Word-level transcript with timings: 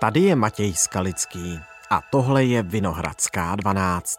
Tady 0.00 0.20
je 0.20 0.36
Matěj 0.36 0.74
Skalický 0.74 1.58
a 1.90 2.00
tohle 2.10 2.44
je 2.44 2.62
Vinohradská 2.62 3.56
12. 3.56 4.18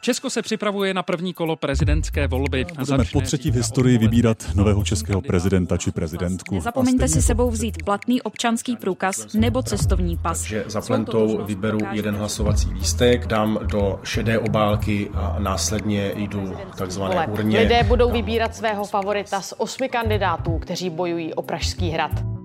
Česko 0.00 0.30
se 0.30 0.42
připravuje 0.42 0.94
na 0.94 1.02
první 1.02 1.34
kolo 1.34 1.56
prezidentské 1.56 2.26
volby. 2.26 2.66
Budeme 2.78 3.04
po 3.12 3.20
třetí 3.20 3.50
v 3.50 3.54
historii 3.54 3.98
vybírat 3.98 4.46
nového 4.54 4.84
českého 4.84 5.20
prezidenta 5.20 5.76
či 5.76 5.90
prezidentku. 5.90 6.60
Zapomeňte 6.60 7.08
si 7.08 7.22
sebou 7.22 7.50
vzít 7.50 7.82
platný 7.84 8.22
občanský 8.22 8.76
průkaz 8.76 9.34
nebo 9.34 9.62
cestovní 9.62 10.16
pas. 10.16 10.40
Takže 10.40 10.64
za 10.66 10.80
plentou 10.80 11.44
vyberu 11.44 11.78
jeden 11.92 12.16
hlasovací 12.16 12.70
lístek, 12.70 13.26
dám 13.26 13.58
do 13.62 14.00
šedé 14.02 14.38
obálky 14.38 15.10
a 15.14 15.36
následně 15.38 16.12
jdu 16.16 16.56
takzvané 16.78 17.26
urně. 17.26 17.58
Lidé 17.58 17.84
budou 17.84 18.12
vybírat 18.12 18.56
svého 18.56 18.84
favorita 18.84 19.40
z 19.40 19.54
osmi 19.58 19.88
kandidátů, 19.88 20.58
kteří 20.58 20.90
bojují 20.90 21.34
o 21.34 21.42
Pražský 21.42 21.90
hrad. 21.90 22.37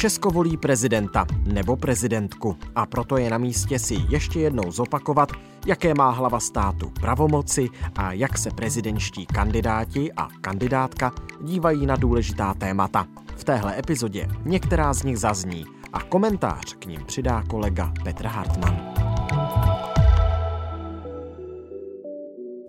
Česko 0.00 0.30
volí 0.30 0.56
prezidenta 0.56 1.26
nebo 1.44 1.76
prezidentku 1.76 2.56
a 2.74 2.86
proto 2.86 3.16
je 3.16 3.30
na 3.30 3.38
místě 3.38 3.78
si 3.78 3.96
ještě 4.08 4.40
jednou 4.40 4.70
zopakovat, 4.70 5.28
jaké 5.66 5.94
má 5.94 6.10
hlava 6.10 6.40
státu 6.40 6.90
pravomoci 7.00 7.68
a 7.96 8.12
jak 8.12 8.38
se 8.38 8.50
prezidentští 8.50 9.26
kandidáti 9.26 10.12
a 10.12 10.28
kandidátka 10.40 11.12
dívají 11.40 11.86
na 11.86 11.96
důležitá 11.96 12.54
témata. 12.54 13.06
V 13.36 13.44
téhle 13.44 13.78
epizodě 13.78 14.28
některá 14.44 14.92
z 14.92 15.02
nich 15.02 15.18
zazní 15.18 15.64
a 15.92 16.02
komentář 16.02 16.74
k 16.74 16.86
ním 16.86 17.04
přidá 17.06 17.44
kolega 17.50 17.92
Petr 18.04 18.26
Hartmann. 18.26 18.94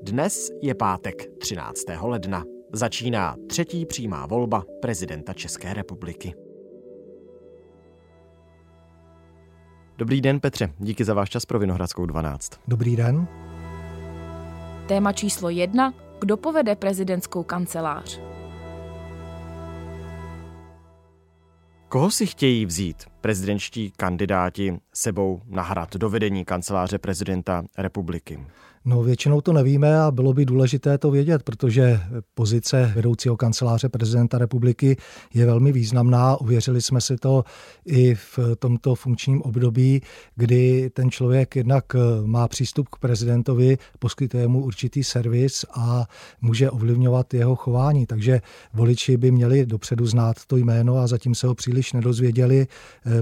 Dnes 0.03 0.49
je 0.61 0.75
pátek 0.75 1.37
13. 1.37 1.83
ledna. 2.01 2.43
Začíná 2.73 3.35
třetí 3.47 3.85
přímá 3.85 4.25
volba 4.25 4.65
prezidenta 4.81 5.33
České 5.33 5.73
republiky. 5.73 6.33
Dobrý 10.01 10.21
den, 10.21 10.39
Petře. 10.39 10.73
Díky 10.79 11.03
za 11.03 11.13
váš 11.13 11.29
čas 11.29 11.45
pro 11.45 11.59
Vinohradskou 11.59 12.05
12. 12.05 12.51
Dobrý 12.67 12.95
den. 12.95 13.27
Téma 14.87 15.13
číslo 15.13 15.49
jedna. 15.49 15.93
Kdo 16.19 16.37
povede 16.37 16.75
prezidentskou 16.75 17.43
kancelář? 17.43 18.19
Koho 21.89 22.11
si 22.11 22.25
chtějí 22.25 22.65
vzít 22.65 23.03
prezidentští 23.21 23.93
kandidáti 23.97 24.79
sebou 24.93 25.41
na 25.45 25.63
hrad 25.63 25.95
do 25.95 26.09
vedení 26.09 26.45
kanceláře 26.45 26.97
prezidenta 26.97 27.63
republiky? 27.77 28.45
No 28.85 29.03
většinou 29.03 29.41
to 29.41 29.53
nevíme 29.53 29.99
a 29.99 30.11
bylo 30.11 30.33
by 30.33 30.45
důležité 30.45 30.97
to 30.97 31.11
vědět, 31.11 31.43
protože 31.43 31.99
pozice 32.33 32.91
vedoucího 32.95 33.37
kanceláře 33.37 33.89
prezidenta 33.89 34.37
republiky 34.37 34.97
je 35.33 35.45
velmi 35.45 35.71
významná. 35.71 36.41
Uvěřili 36.41 36.81
jsme 36.81 37.01
si 37.01 37.15
to 37.17 37.43
i 37.85 38.15
v 38.15 38.39
tomto 38.59 38.95
funkčním 38.95 39.41
období, 39.41 40.01
kdy 40.35 40.89
ten 40.89 41.11
člověk 41.11 41.55
jednak 41.55 41.85
má 42.25 42.47
přístup 42.47 42.89
k 42.89 42.97
prezidentovi, 42.97 43.77
poskytuje 43.99 44.47
mu 44.47 44.63
určitý 44.63 45.03
servis 45.03 45.65
a 45.73 46.05
může 46.41 46.71
ovlivňovat 46.71 47.33
jeho 47.33 47.55
chování. 47.55 48.05
Takže 48.05 48.41
voliči 48.73 49.17
by 49.17 49.31
měli 49.31 49.65
dopředu 49.65 50.05
znát 50.05 50.45
to 50.47 50.57
jméno 50.57 50.97
a 50.97 51.07
zatím 51.07 51.35
se 51.35 51.47
ho 51.47 51.55
příliš 51.55 51.93
nedozvěděli. 51.93 52.67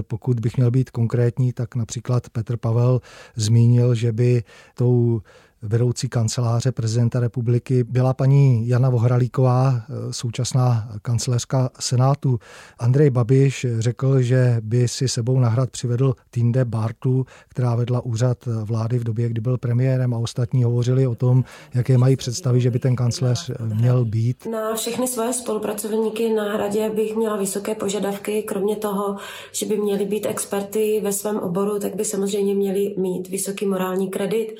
Pokud 0.02 0.40
bych 0.40 0.56
měl 0.56 0.70
být 0.70 0.90
konkrétní, 0.90 1.52
tak 1.52 1.76
například 1.76 2.28
Petr 2.28 2.56
Pavel 2.56 3.00
zmínil, 3.36 3.94
že 3.94 4.12
by 4.12 4.42
tou 4.74 5.20
vedoucí 5.62 6.08
kanceláře 6.08 6.72
prezidenta 6.72 7.20
republiky 7.20 7.84
byla 7.84 8.14
paní 8.14 8.68
Jana 8.68 8.90
Vohralíková, 8.90 9.82
současná 10.10 10.88
kancelářka 11.02 11.70
Senátu. 11.80 12.38
Andrej 12.78 13.10
Babiš 13.10 13.66
řekl, 13.78 14.22
že 14.22 14.56
by 14.60 14.88
si 14.88 15.08
sebou 15.08 15.40
na 15.40 15.48
hrad 15.48 15.70
přivedl 15.70 16.14
Tinde 16.30 16.64
Bartu, 16.64 17.26
která 17.48 17.74
vedla 17.74 18.00
úřad 18.00 18.38
vlády 18.64 18.98
v 18.98 19.04
době, 19.04 19.28
kdy 19.28 19.40
byl 19.40 19.58
premiérem 19.58 20.14
a 20.14 20.18
ostatní 20.18 20.64
hovořili 20.64 21.06
o 21.06 21.14
tom, 21.14 21.44
jaké 21.74 21.98
mají 21.98 22.16
představy, 22.16 22.60
že 22.60 22.70
by 22.70 22.78
ten 22.78 22.96
kancléř 22.96 23.50
měl 23.74 24.04
být. 24.04 24.46
Na 24.50 24.74
všechny 24.74 25.08
svoje 25.08 25.32
spolupracovníky 25.32 26.32
na 26.34 26.52
hradě 26.52 26.90
bych 26.90 27.16
měla 27.16 27.36
vysoké 27.36 27.74
požadavky, 27.74 28.42
kromě 28.42 28.76
toho, 28.76 29.16
že 29.52 29.66
by 29.66 29.76
měli 29.76 30.04
být 30.04 30.26
experty 30.26 31.00
ve 31.04 31.12
svém 31.12 31.38
oboru, 31.38 31.78
tak 31.78 31.96
by 31.96 32.04
samozřejmě 32.04 32.54
měli 32.54 32.94
mít 32.98 33.28
vysoký 33.28 33.66
morální 33.66 34.10
kredit 34.10 34.54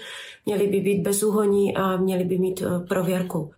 měli 0.47 0.67
by 0.67 0.81
být 0.81 0.90
bezúhoní 0.99 1.77
a 1.77 1.97
měli 1.97 2.25
by 2.25 2.39
mít 2.39 2.63
eh, 2.63 2.87
prověrku. 2.89 3.51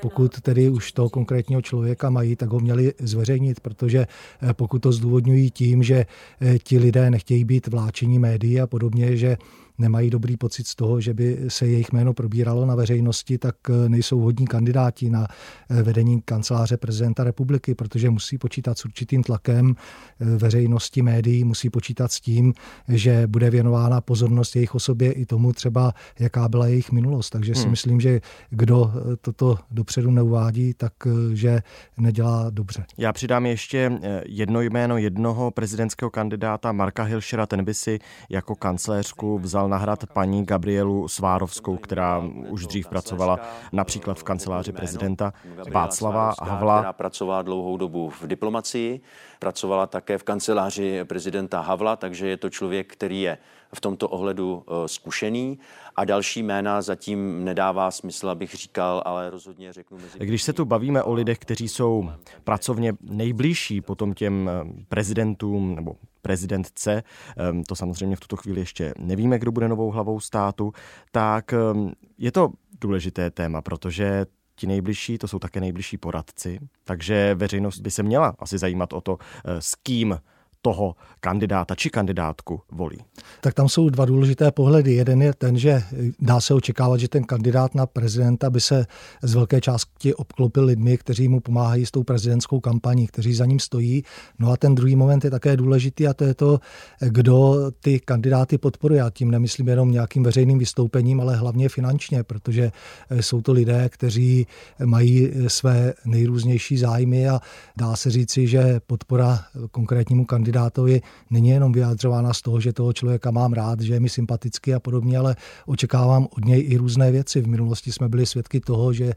Pokud 0.00 0.40
tedy 0.40 0.68
už 0.68 0.92
toho 0.92 1.08
konkrétního 1.08 1.62
člověka 1.62 2.10
mají, 2.10 2.36
tak 2.36 2.48
ho 2.48 2.60
měli 2.60 2.94
zveřejnit, 2.98 3.60
protože 3.60 4.06
eh, 4.42 4.54
pokud 4.54 4.78
to 4.78 4.92
zdůvodňují 4.92 5.50
tím, 5.50 5.82
že 5.82 6.06
eh, 6.40 6.58
ti 6.58 6.78
lidé 6.78 7.10
nechtějí 7.10 7.44
být 7.44 7.66
vláčení 7.66 8.18
médií 8.18 8.60
a 8.60 8.66
podobně, 8.66 9.16
že 9.16 9.36
nemají 9.78 10.10
dobrý 10.10 10.36
pocit 10.36 10.66
z 10.66 10.74
toho, 10.74 11.00
že 11.00 11.14
by 11.14 11.38
se 11.48 11.66
jejich 11.66 11.92
jméno 11.92 12.14
probíralo 12.14 12.66
na 12.66 12.74
veřejnosti, 12.74 13.38
tak 13.38 13.56
eh, 13.68 13.88
nejsou 13.88 14.20
hodní 14.20 14.46
kandidáti 14.46 15.10
na 15.10 15.26
vedení 15.68 16.20
kanceláře 16.20 16.76
prezidenta 16.76 17.24
republiky, 17.24 17.74
protože 17.74 18.10
musí 18.10 18.38
počítat 18.38 18.78
s 18.78 18.84
určitým 18.84 19.22
tlakem 19.22 19.76
veřejnosti 20.20 21.02
médií, 21.02 21.44
musí 21.44 21.70
počítat 21.70 22.12
s 22.12 22.20
tím, 22.20 22.54
že 22.88 23.26
bude 23.26 23.50
věnována 23.50 24.00
pozornost 24.00 24.56
jejich 24.56 24.74
osobě 24.74 25.12
i 25.12 25.26
tomu 25.26 25.52
třeba, 25.52 25.94
jaká 26.18 26.48
byla 26.48 26.66
jejich 26.66 26.92
minulost. 26.92 27.30
Takže 27.30 27.54
si 27.54 27.60
hmm. 27.60 27.70
myslím, 27.70 28.00
že 28.00 28.20
kdo 28.50 28.93
toto 29.20 29.58
dopředu 29.70 30.10
neuvádí, 30.10 30.74
tak 30.74 30.92
že 31.32 31.60
nedělá 31.98 32.50
dobře. 32.50 32.84
Já 32.98 33.12
přidám 33.12 33.46
ještě 33.46 34.00
jedno 34.26 34.60
jméno 34.60 34.96
jednoho 34.96 35.50
prezidentského 35.50 36.10
kandidáta 36.10 36.72
Marka 36.72 37.02
Hilšera, 37.02 37.46
ten 37.46 37.64
by 37.64 37.74
si 37.74 37.98
jako 38.30 38.54
kancléřku 38.54 39.38
vzal 39.38 39.68
na 39.68 39.76
hrad 39.76 40.06
paní 40.12 40.44
Gabrielu 40.44 41.08
Svárovskou, 41.08 41.76
která 41.76 42.22
už 42.48 42.66
dřív 42.66 42.88
pracovala 42.88 43.38
například 43.72 44.18
v 44.18 44.22
kanceláři 44.22 44.72
prezidenta 44.72 45.32
Václava 45.72 46.34
Havla. 46.42 46.78
Která 46.78 46.92
pracovala 46.92 47.42
dlouhou 47.42 47.76
dobu 47.76 48.10
v 48.10 48.26
diplomacii, 48.26 49.00
pracovala 49.44 49.86
také 49.86 50.18
v 50.18 50.22
kanceláři 50.22 51.04
prezidenta 51.04 51.60
Havla, 51.60 51.96
takže 51.96 52.28
je 52.28 52.36
to 52.36 52.50
člověk, 52.50 52.92
který 52.92 53.20
je 53.20 53.38
v 53.74 53.80
tomto 53.80 54.08
ohledu 54.08 54.64
eh, 54.66 54.88
zkušený. 54.88 55.58
A 55.96 56.04
další 56.04 56.42
jména 56.42 56.82
zatím 56.82 57.44
nedává 57.44 57.90
smysl, 57.90 58.30
abych 58.30 58.54
říkal, 58.54 59.02
ale 59.04 59.30
rozhodně 59.30 59.72
řeknu 59.72 59.98
mezi... 59.98 60.18
Když 60.18 60.42
se 60.42 60.52
tu 60.52 60.64
bavíme 60.64 61.02
o 61.02 61.12
lidech, 61.12 61.38
kteří 61.38 61.68
jsou 61.68 62.10
pracovně 62.44 62.92
nejbližší 63.00 63.80
potom 63.80 64.14
těm 64.14 64.48
eh, 64.48 64.84
prezidentům 64.88 65.74
nebo 65.74 65.96
prezidentce, 66.22 67.02
ehm, 67.36 67.64
to 67.64 67.76
samozřejmě 67.76 68.16
v 68.16 68.20
tuto 68.20 68.36
chvíli 68.36 68.60
ještě 68.60 68.94
nevíme, 68.98 69.38
kdo 69.38 69.52
bude 69.52 69.68
novou 69.68 69.90
hlavou 69.90 70.20
státu, 70.20 70.72
tak 71.12 71.52
ehm, 71.52 71.92
je 72.18 72.32
to 72.32 72.50
důležité 72.80 73.30
téma, 73.30 73.62
protože 73.62 74.26
ti 74.56 74.66
nejbližší, 74.66 75.18
to 75.18 75.28
jsou 75.28 75.38
také 75.38 75.60
nejbližší 75.60 75.96
poradci, 75.96 76.58
takže 76.84 77.34
veřejnost 77.34 77.80
by 77.80 77.90
se 77.90 78.02
měla 78.02 78.36
asi 78.38 78.58
zajímat 78.58 78.92
o 78.92 79.00
to, 79.00 79.18
eh, 79.44 79.60
s 79.60 79.74
kým 79.74 80.20
toho 80.64 80.96
kandidáta 81.20 81.74
či 81.74 81.90
kandidátku 81.90 82.60
volí? 82.72 82.96
Tak 83.40 83.54
tam 83.54 83.68
jsou 83.68 83.88
dva 83.88 84.04
důležité 84.04 84.50
pohledy. 84.50 84.92
Jeden 84.94 85.22
je 85.22 85.34
ten, 85.34 85.58
že 85.58 85.82
dá 86.20 86.40
se 86.40 86.54
očekávat, 86.54 87.00
že 87.00 87.08
ten 87.08 87.24
kandidát 87.24 87.74
na 87.74 87.86
prezidenta 87.86 88.50
by 88.50 88.60
se 88.60 88.86
z 89.22 89.34
velké 89.34 89.60
části 89.60 90.14
obklopil 90.14 90.64
lidmi, 90.64 90.98
kteří 90.98 91.28
mu 91.28 91.40
pomáhají 91.40 91.86
s 91.86 91.90
tou 91.90 92.02
prezidentskou 92.02 92.60
kampaní, 92.60 93.06
kteří 93.06 93.34
za 93.34 93.46
ním 93.46 93.60
stojí. 93.60 94.02
No 94.38 94.52
a 94.52 94.56
ten 94.56 94.74
druhý 94.74 94.96
moment 94.96 95.24
je 95.24 95.30
také 95.30 95.56
důležitý 95.56 96.08
a 96.08 96.14
to 96.14 96.24
je 96.24 96.34
to, 96.34 96.60
kdo 97.00 97.54
ty 97.80 98.00
kandidáty 98.00 98.58
podporuje. 98.58 99.02
A 99.02 99.10
tím 99.10 99.30
nemyslím 99.30 99.68
jenom 99.68 99.90
nějakým 99.90 100.22
veřejným 100.22 100.58
vystoupením, 100.58 101.20
ale 101.20 101.36
hlavně 101.36 101.68
finančně, 101.68 102.22
protože 102.22 102.72
jsou 103.20 103.42
to 103.42 103.52
lidé, 103.52 103.88
kteří 103.88 104.46
mají 104.84 105.32
své 105.46 105.94
nejrůznější 106.04 106.78
zájmy 106.78 107.28
a 107.28 107.40
dá 107.76 107.96
se 107.96 108.10
říci, 108.10 108.46
že 108.46 108.80
podpora 108.86 109.44
konkrétnímu 109.70 110.24
kandidátu 110.24 110.53
kandidátovi 110.54 111.00
není 111.30 111.48
jenom 111.48 111.72
vyjádřována 111.72 112.32
z 112.32 112.42
toho, 112.42 112.60
že 112.60 112.72
toho 112.72 112.92
člověka 112.92 113.30
mám 113.30 113.52
rád, 113.52 113.80
že 113.80 113.94
je 113.94 114.00
mi 114.00 114.08
sympatický 114.08 114.74
a 114.74 114.80
podobně, 114.80 115.18
ale 115.18 115.36
očekávám 115.66 116.26
od 116.30 116.44
něj 116.44 116.64
i 116.68 116.76
různé 116.76 117.10
věci. 117.12 117.40
V 117.40 117.46
minulosti 117.46 117.92
jsme 117.92 118.08
byli 118.08 118.26
svědky 118.26 118.60
toho, 118.60 118.92
že 118.92 119.12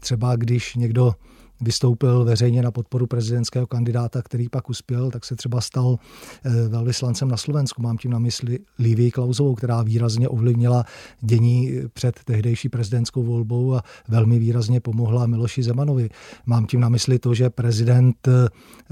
třeba 0.00 0.36
když 0.36 0.74
někdo 0.74 1.14
vystoupil 1.60 2.24
veřejně 2.24 2.62
na 2.62 2.70
podporu 2.70 3.06
prezidentského 3.06 3.66
kandidáta, 3.66 4.22
který 4.22 4.48
pak 4.48 4.70
uspěl, 4.70 5.10
tak 5.10 5.24
se 5.24 5.36
třeba 5.36 5.60
stal 5.60 5.98
eh, 6.44 6.68
velvyslancem 6.68 7.28
na 7.28 7.36
Slovensku. 7.36 7.82
Mám 7.82 7.98
tím 7.98 8.10
na 8.10 8.18
mysli 8.18 8.58
Lívii 8.78 9.10
Klausovou, 9.10 9.54
která 9.54 9.82
výrazně 9.82 10.28
ovlivnila 10.28 10.84
dění 11.20 11.72
před 11.92 12.20
tehdejší 12.24 12.68
prezidentskou 12.68 13.22
volbou 13.22 13.74
a 13.74 13.82
velmi 14.08 14.38
výrazně 14.38 14.80
pomohla 14.80 15.26
Miloši 15.26 15.62
Zemanovi. 15.62 16.08
Mám 16.46 16.66
tím 16.66 16.80
na 16.80 16.88
mysli 16.88 17.18
to, 17.18 17.34
že 17.34 17.50
prezident 17.50 18.28
eh, 18.28 18.48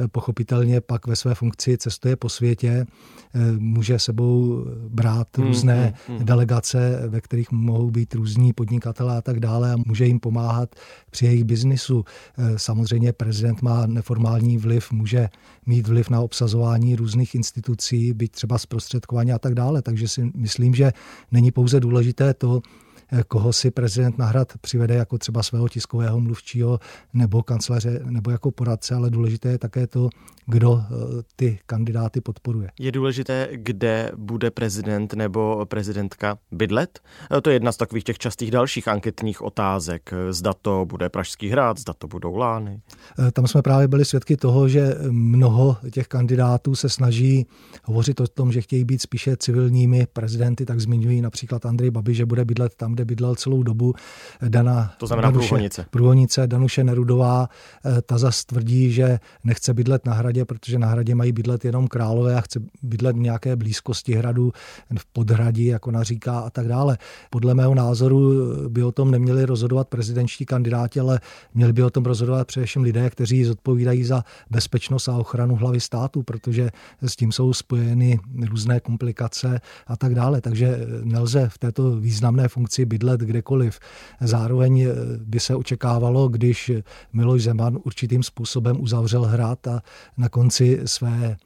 pochopitelně 0.09 0.81
pak 0.81 1.07
ve 1.07 1.17
své 1.17 1.35
funkci 1.35 1.79
cestuje 1.79 2.17
po 2.17 2.29
světě, 2.29 2.87
eh, 3.35 3.53
může 3.59 3.99
sebou 3.99 4.65
brát 4.89 5.37
hmm, 5.37 5.47
různé 5.47 5.95
hmm, 6.07 6.17
hmm. 6.17 6.27
delegace, 6.27 7.03
ve 7.09 7.21
kterých 7.21 7.51
mohou 7.51 7.91
být 7.91 8.15
různí 8.15 8.53
podnikatelé 8.53 9.17
a 9.17 9.21
tak 9.21 9.41
dále 9.41 9.73
a 9.73 9.77
může 9.87 10.07
jim 10.07 10.21
pomáhat 10.21 10.75
při 11.11 11.27
jejich 11.27 11.45
biznisu 11.45 12.05
samozřejmě 12.59 13.13
prezident 13.13 13.63
má 13.63 13.87
neformální 13.87 14.59
vliv, 14.59 14.93
může 14.93 15.29
mít 15.67 15.89
vliv 15.89 16.11
na 16.11 16.21
obsazování 16.21 16.97
různých 16.97 17.35
institucí, 17.35 18.13
být 18.13 18.33
třeba 18.33 18.59
zprostředkování 18.59 19.33
a 19.33 19.39
tak 19.39 19.55
dále. 19.55 19.83
Takže 19.83 20.09
si 20.09 20.31
myslím, 20.35 20.75
že 20.75 20.93
není 21.33 21.51
pouze 21.51 21.81
důležité 21.81 22.35
to, 22.35 22.61
koho 23.29 23.53
si 23.53 23.71
prezident 23.71 24.19
nahrad 24.19 24.53
přivede 24.61 24.95
jako 24.95 25.19
třeba 25.19 25.43
svého 25.43 25.69
tiskového 25.69 26.21
mluvčího 26.21 26.81
nebo 27.13 27.43
kanceláře 27.43 28.01
nebo 28.05 28.31
jako 28.31 28.51
poradce, 28.51 28.95
ale 28.95 29.11
důležité 29.11 29.49
je 29.49 29.59
také 29.59 29.87
to, 29.87 30.09
kdo 30.47 30.83
eh, 30.83 30.95
ty 31.37 31.59
kandidáty 31.67 32.21
podporuje. 32.21 32.71
Je 32.79 32.93
důležité, 32.93 33.49
kde 33.53 34.13
bude 34.17 34.51
prezident 34.51 35.15
nebo 35.15 35.67
prezidentka 35.67 36.39
bydlet? 36.53 37.01
Eh, 37.37 37.41
to 37.41 37.51
je 37.51 37.57
jedna 37.57 37.73
z 37.73 37.77
takových 37.77 38.05
těch 38.05 38.19
častých 38.19 38.51
dalších 38.51 38.89
anketních 38.89 39.43
otázek. 39.43 40.11
Zda 40.31 40.53
to 40.63 40.87
bude 40.87 41.09
Pražský 41.09 41.49
hrad, 41.49 41.79
zda 41.79 41.93
to 41.93 42.09
budou 42.09 42.37
Lány. 42.37 42.81
Tam 43.33 43.47
jsme 43.47 43.63
právě 43.63 43.89
byli 43.89 44.05
svědky 44.05 44.37
toho, 44.37 44.69
že 44.69 44.95
mnoho 45.11 45.77
těch 45.91 46.09
kandidátů 46.09 46.75
se 46.75 46.89
snaží 46.89 47.47
hovořit 47.85 48.21
o 48.21 48.27
tom, 48.27 48.53
že 48.53 48.61
chtějí 48.61 48.85
být 48.85 49.03
spíše 49.03 49.37
civilními 49.37 50.07
prezidenty, 50.13 50.67
tak 50.67 50.81
zmiňují 50.81 51.21
například 51.21 51.67
Andrej 51.67 51.91
Babi, 51.91 52.15
že 52.15 52.27
bude 52.27 52.45
bydlet 52.45 52.75
tam, 52.75 52.95
kde 52.99 53.05
bydlel 53.05 53.35
celou 53.35 53.63
dobu 53.63 53.95
Dana 54.49 54.95
to 54.99 55.07
znamená 55.07 55.31
Danuše, 55.31 55.49
Průhonice. 55.49 55.87
Průhonice, 55.91 56.47
Danuše 56.47 56.85
Nerudová, 56.85 57.49
eh, 57.85 58.03
ta 58.03 58.19
zas 58.19 58.45
tvrdí, 58.45 58.93
že 58.93 59.19
nechce 59.45 59.75
bydlet 59.75 60.07
na 60.07 60.13
hradě, 60.13 60.45
protože 60.45 60.79
na 60.79 60.87
hradě 60.87 61.15
mají 61.15 61.33
bydlet 61.33 61.65
jenom 61.65 61.89
králové 61.89 62.35
a 62.35 62.41
chce 62.41 62.61
bydlet 62.83 63.17
v 63.17 63.19
nějaké 63.19 63.57
blízkosti 63.57 64.13
hradu, 64.15 64.53
v 64.99 65.07
podhradí, 65.07 65.67
jako 65.67 65.91
naříká 65.91 66.39
a 66.39 66.51
tak 66.51 66.69
dále. 66.69 66.99
Podle 67.31 67.55
mého 67.55 67.75
názoru 67.75 68.33
by 68.69 68.83
o 68.83 68.93
tom 68.93 69.11
neměli 69.11 69.45
rozhodovat 69.45 69.89
prezidentští 69.89 70.47
kandidáti, 70.47 71.01
ale 71.01 71.21
měli 71.55 71.73
by 71.73 71.83
o 71.83 71.91
tom 71.91 72.05
rozhodovat 72.05 72.47
především 72.47 72.83
lidé, 72.83 73.11
kteří 73.11 73.45
zodpovídají 73.45 74.05
za 74.05 74.25
bezpečnost 74.51 75.09
a 75.09 75.17
ochranu 75.17 75.57
hlavy 75.57 75.81
státu, 75.81 76.23
protože 76.23 76.71
s 77.03 77.17
tím 77.17 77.33
jsou 77.33 77.53
spojeny 77.53 78.21
různé 78.49 78.81
komplikace 78.81 79.61
a 79.87 79.97
tak 79.97 80.15
dále. 80.15 80.41
Takže 80.41 80.79
nelze 81.05 81.49
v 81.49 81.59
této 81.59 81.97
významné 81.97 82.49
funkci 82.49 82.85
bydlet 82.89 83.21
kdekoliv. 83.21 83.79
Zároveň 84.21 84.81
eh, 84.81 84.95
by 85.25 85.41
se 85.41 85.55
očekávalo, 85.55 86.29
když 86.29 86.71
Miloš 87.13 87.43
Zeman 87.43 87.79
určitým 87.85 88.23
způsobem 88.23 88.81
uzavřel 88.81 89.23
hrad 89.23 89.67
a 89.67 89.83
na 90.17 90.29
konci 90.29 90.81
své 90.85 91.37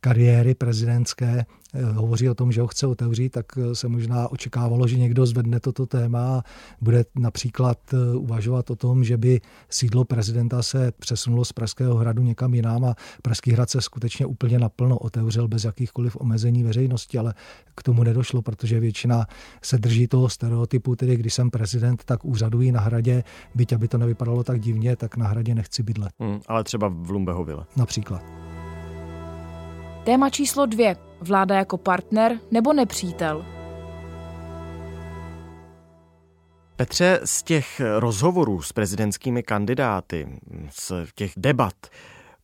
kariéry 0.00 0.54
prezidentské 0.54 1.44
eh, 1.74 1.82
hovoří 1.82 2.28
o 2.28 2.34
tom, 2.34 2.52
že 2.52 2.60
ho 2.60 2.66
chce 2.66 2.86
otevřít, 2.86 3.30
tak 3.30 3.46
eh, 3.58 3.74
se 3.74 3.88
možná 3.88 4.28
očekávalo, 4.28 4.88
že 4.88 4.98
někdo 4.98 5.26
zvedne 5.26 5.60
toto 5.60 5.86
téma 5.86 6.38
a 6.38 6.42
bude 6.80 7.04
například 7.14 7.78
eh, 7.94 8.16
uvažovat 8.16 8.70
o 8.70 8.76
tom, 8.76 9.04
že 9.04 9.16
by 9.16 9.40
sídlo 9.68 10.04
prezidenta 10.04 10.62
se 10.62 10.92
přesunulo 10.98 11.44
z 11.44 11.52
Pražského 11.52 11.94
hradu 11.94 12.22
někam 12.22 12.54
jinam 12.54 12.84
a 12.84 12.94
Pražský 13.22 13.52
hrad 13.52 13.70
se 13.70 13.80
skutečně 13.80 14.26
úplně 14.26 14.58
naplno 14.58 14.98
otevřel 14.98 15.48
bez 15.48 15.64
jakýchkoliv 15.64 16.16
omezení 16.20 16.62
veřejnosti, 16.62 17.18
ale 17.18 17.34
k 17.74 17.82
tomu 17.82 18.02
nedošlo, 18.02 18.42
protože 18.42 18.80
většina 18.80 19.26
se 19.62 19.78
drží 19.78 20.06
toho 20.06 20.28
stereotypu, 20.28 20.96
tedy 20.96 21.16
když 21.16 21.34
jsem 21.34 21.50
prezident, 21.50 22.04
tak 22.04 22.24
úřadují 22.24 22.72
na 22.72 22.80
hradě, 22.80 23.24
byť 23.54 23.72
aby 23.72 23.88
to 23.88 23.98
nevypadalo 23.98 24.44
tak 24.44 24.60
divně, 24.60 24.96
tak 24.96 25.16
na 25.16 25.26
hradě 25.26 25.54
nechci 25.54 25.82
bydlet. 25.82 26.12
Hmm, 26.20 26.40
ale 26.46 26.64
třeba 26.64 26.88
v 26.88 27.10
Lumbehovile. 27.10 27.64
Například. 27.76 28.49
Téma 30.04 30.30
číslo 30.30 30.66
dvě. 30.66 30.96
Vláda 31.20 31.54
jako 31.54 31.76
partner 31.76 32.38
nebo 32.50 32.72
nepřítel? 32.72 33.44
Petře, 36.76 37.20
z 37.24 37.42
těch 37.42 37.80
rozhovorů 37.98 38.62
s 38.62 38.72
prezidentskými 38.72 39.42
kandidáty, 39.42 40.40
z 40.70 40.92
těch 41.14 41.32
debat, 41.36 41.74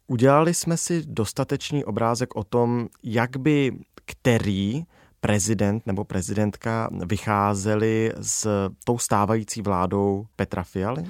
udělali 0.06 0.54
jsme 0.54 0.76
si 0.76 1.02
dostatečný 1.06 1.84
obrázek 1.84 2.36
o 2.36 2.44
tom, 2.44 2.88
jak 3.02 3.36
by 3.36 3.72
který 4.04 4.84
prezident 5.20 5.86
nebo 5.86 6.04
prezidentka 6.04 6.90
vycházeli 7.06 8.12
s 8.20 8.70
tou 8.84 8.98
stávající 8.98 9.62
vládou 9.62 10.26
Petra 10.36 10.62
Fialy? 10.62 11.04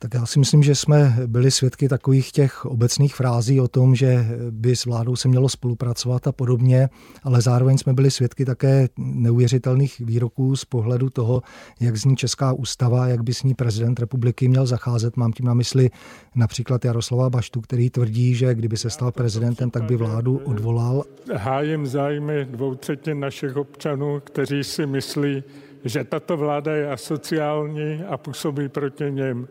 Tak 0.00 0.14
já 0.14 0.26
si 0.26 0.38
myslím, 0.38 0.62
že 0.62 0.74
jsme 0.74 1.16
byli 1.26 1.50
svědky 1.50 1.88
takových 1.88 2.32
těch 2.32 2.64
obecných 2.64 3.14
frází 3.14 3.60
o 3.60 3.68
tom, 3.68 3.94
že 3.94 4.26
by 4.50 4.76
s 4.76 4.84
vládou 4.84 5.16
se 5.16 5.28
mělo 5.28 5.48
spolupracovat 5.48 6.26
a 6.26 6.32
podobně, 6.32 6.88
ale 7.22 7.40
zároveň 7.40 7.78
jsme 7.78 7.92
byli 7.92 8.10
svědky 8.10 8.44
také 8.44 8.88
neuvěřitelných 8.98 10.00
výroků 10.00 10.56
z 10.56 10.64
pohledu 10.64 11.10
toho, 11.10 11.42
jak 11.80 11.96
zní 11.96 12.16
Česká 12.16 12.52
ústava, 12.52 13.08
jak 13.08 13.22
by 13.22 13.34
s 13.34 13.42
ní 13.42 13.54
prezident 13.54 14.00
republiky 14.00 14.48
měl 14.48 14.66
zacházet. 14.66 15.16
Mám 15.16 15.32
tím 15.32 15.46
na 15.46 15.54
mysli 15.54 15.90
například 16.34 16.84
Jaroslava 16.84 17.30
Baštu, 17.30 17.60
který 17.60 17.90
tvrdí, 17.90 18.34
že 18.34 18.54
kdyby 18.54 18.76
se 18.76 18.90
stal 18.90 19.12
prezidentem, 19.12 19.70
tak 19.70 19.82
by 19.82 19.96
vládu 19.96 20.40
odvolal. 20.44 21.04
Hájem 21.34 21.86
zájmy 21.86 22.44
dvou 22.44 22.74
třetin 22.74 23.20
našich 23.20 23.56
občanů, 23.56 24.20
kteří 24.24 24.64
si 24.64 24.86
myslí, 24.86 25.42
že 25.84 26.04
tato 26.04 26.36
vláda 26.36 26.74
je 26.74 26.90
asociální 26.90 28.02
a 28.08 28.16
působí 28.16 28.68
proti 28.68 29.04
něm. 29.10 29.48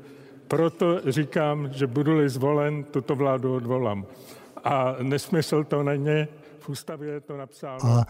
Proto 0.47 1.01
říkám, 1.11 1.69
že 1.73 1.87
budu-li 1.87 2.29
zvolen, 2.29 2.83
tuto 2.83 3.15
vládu 3.15 3.55
odvolám. 3.55 4.05
A 4.63 4.95
nesmysl 5.01 5.63
to 5.63 5.83
není, 5.83 6.27
ústavě 6.69 7.13
je 7.13 7.21
to 7.21 7.37
napsáno. 7.37 7.85
A 7.85 8.05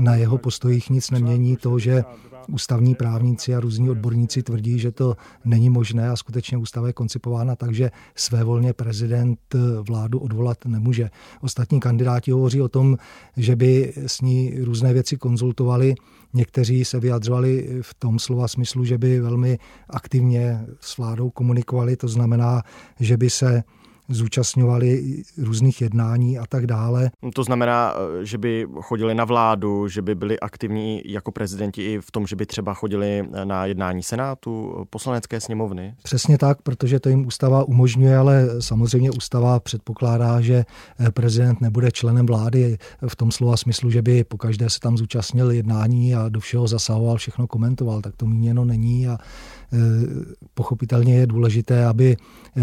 na 0.00 0.14
jeho 0.14 0.38
postojích 0.38 0.90
nic 0.90 1.10
nemění 1.10 1.56
to, 1.56 1.78
že 1.78 2.04
ústavní 2.48 2.94
právníci 2.94 3.54
a 3.54 3.60
různí 3.60 3.90
odborníci 3.90 4.42
tvrdí, 4.42 4.78
že 4.78 4.92
to 4.92 5.16
není 5.44 5.70
možné 5.70 6.10
a 6.10 6.16
skutečně 6.16 6.58
ústava 6.58 6.86
je 6.86 6.92
koncipována 6.92 7.56
tak, 7.56 7.74
že 7.74 7.90
svévolně 8.14 8.72
prezident 8.72 9.38
vládu 9.88 10.18
odvolat 10.18 10.64
nemůže. 10.64 11.10
Ostatní 11.40 11.80
kandidáti 11.80 12.30
hovoří 12.30 12.62
o 12.62 12.68
tom, 12.68 12.96
že 13.36 13.56
by 13.56 13.92
s 13.96 14.20
ní 14.20 14.54
různé 14.64 14.92
věci 14.92 15.16
konzultovali. 15.16 15.94
Někteří 16.34 16.84
se 16.84 17.00
vyjadřovali 17.00 17.78
v 17.82 17.94
tom 17.94 18.18
slova 18.18 18.48
smyslu, 18.48 18.84
že 18.84 18.98
by 18.98 19.20
velmi 19.20 19.58
aktivně 19.90 20.66
s 20.80 20.96
vládou 20.96 21.30
komunikovali, 21.30 21.96
to 21.96 22.08
znamená, 22.08 22.62
že 23.00 23.16
by 23.16 23.30
se 23.30 23.62
zúčastňovali 24.08 25.22
různých 25.38 25.80
jednání 25.80 26.38
a 26.38 26.46
tak 26.46 26.66
dále. 26.66 27.10
To 27.34 27.44
znamená, 27.44 27.94
eh, 27.94 28.26
že 28.26 28.38
by 28.38 28.66
chodili 28.80 29.14
na 29.14 29.24
vládu, 29.24 29.88
že 29.88 30.02
by 30.02 30.14
byli 30.14 30.40
aktivní 30.40 31.02
jako 31.04 31.32
prezidenti 31.32 31.92
i 31.92 32.00
v 32.00 32.10
tom, 32.10 32.26
že 32.26 32.36
by 32.36 32.46
třeba 32.46 32.74
chodili 32.74 33.28
eh, 33.32 33.44
na 33.44 33.66
jednání 33.66 34.02
Senátu, 34.02 34.76
eh, 34.80 34.84
poslanecké 34.90 35.40
sněmovny? 35.40 35.94
Přesně 36.02 36.38
tak, 36.38 36.62
protože 36.62 37.00
to 37.00 37.08
jim 37.08 37.26
ústava 37.26 37.64
umožňuje, 37.64 38.16
ale 38.16 38.48
samozřejmě 38.60 39.10
ústava 39.10 39.60
předpokládá, 39.60 40.40
že 40.40 40.64
prezident 41.14 41.60
nebude 41.60 41.90
členem 41.90 42.26
vlády 42.26 42.78
v 43.08 43.16
tom 43.16 43.30
slova 43.30 43.56
smyslu, 43.56 43.90
že 43.90 44.02
by 44.02 44.24
pokaždé 44.24 44.70
se 44.70 44.80
tam 44.80 44.98
zúčastnil 44.98 45.50
jednání 45.50 46.14
a 46.14 46.28
do 46.28 46.40
všeho 46.40 46.66
zasahoval, 46.66 47.16
všechno 47.16 47.46
komentoval. 47.46 48.00
Tak 48.00 48.16
to 48.16 48.26
míněno 48.26 48.64
není 48.64 49.08
a 49.08 49.18
pochopitelně 50.54 51.14
je 51.14 51.26
důležité, 51.26 51.86
aby 51.86 52.16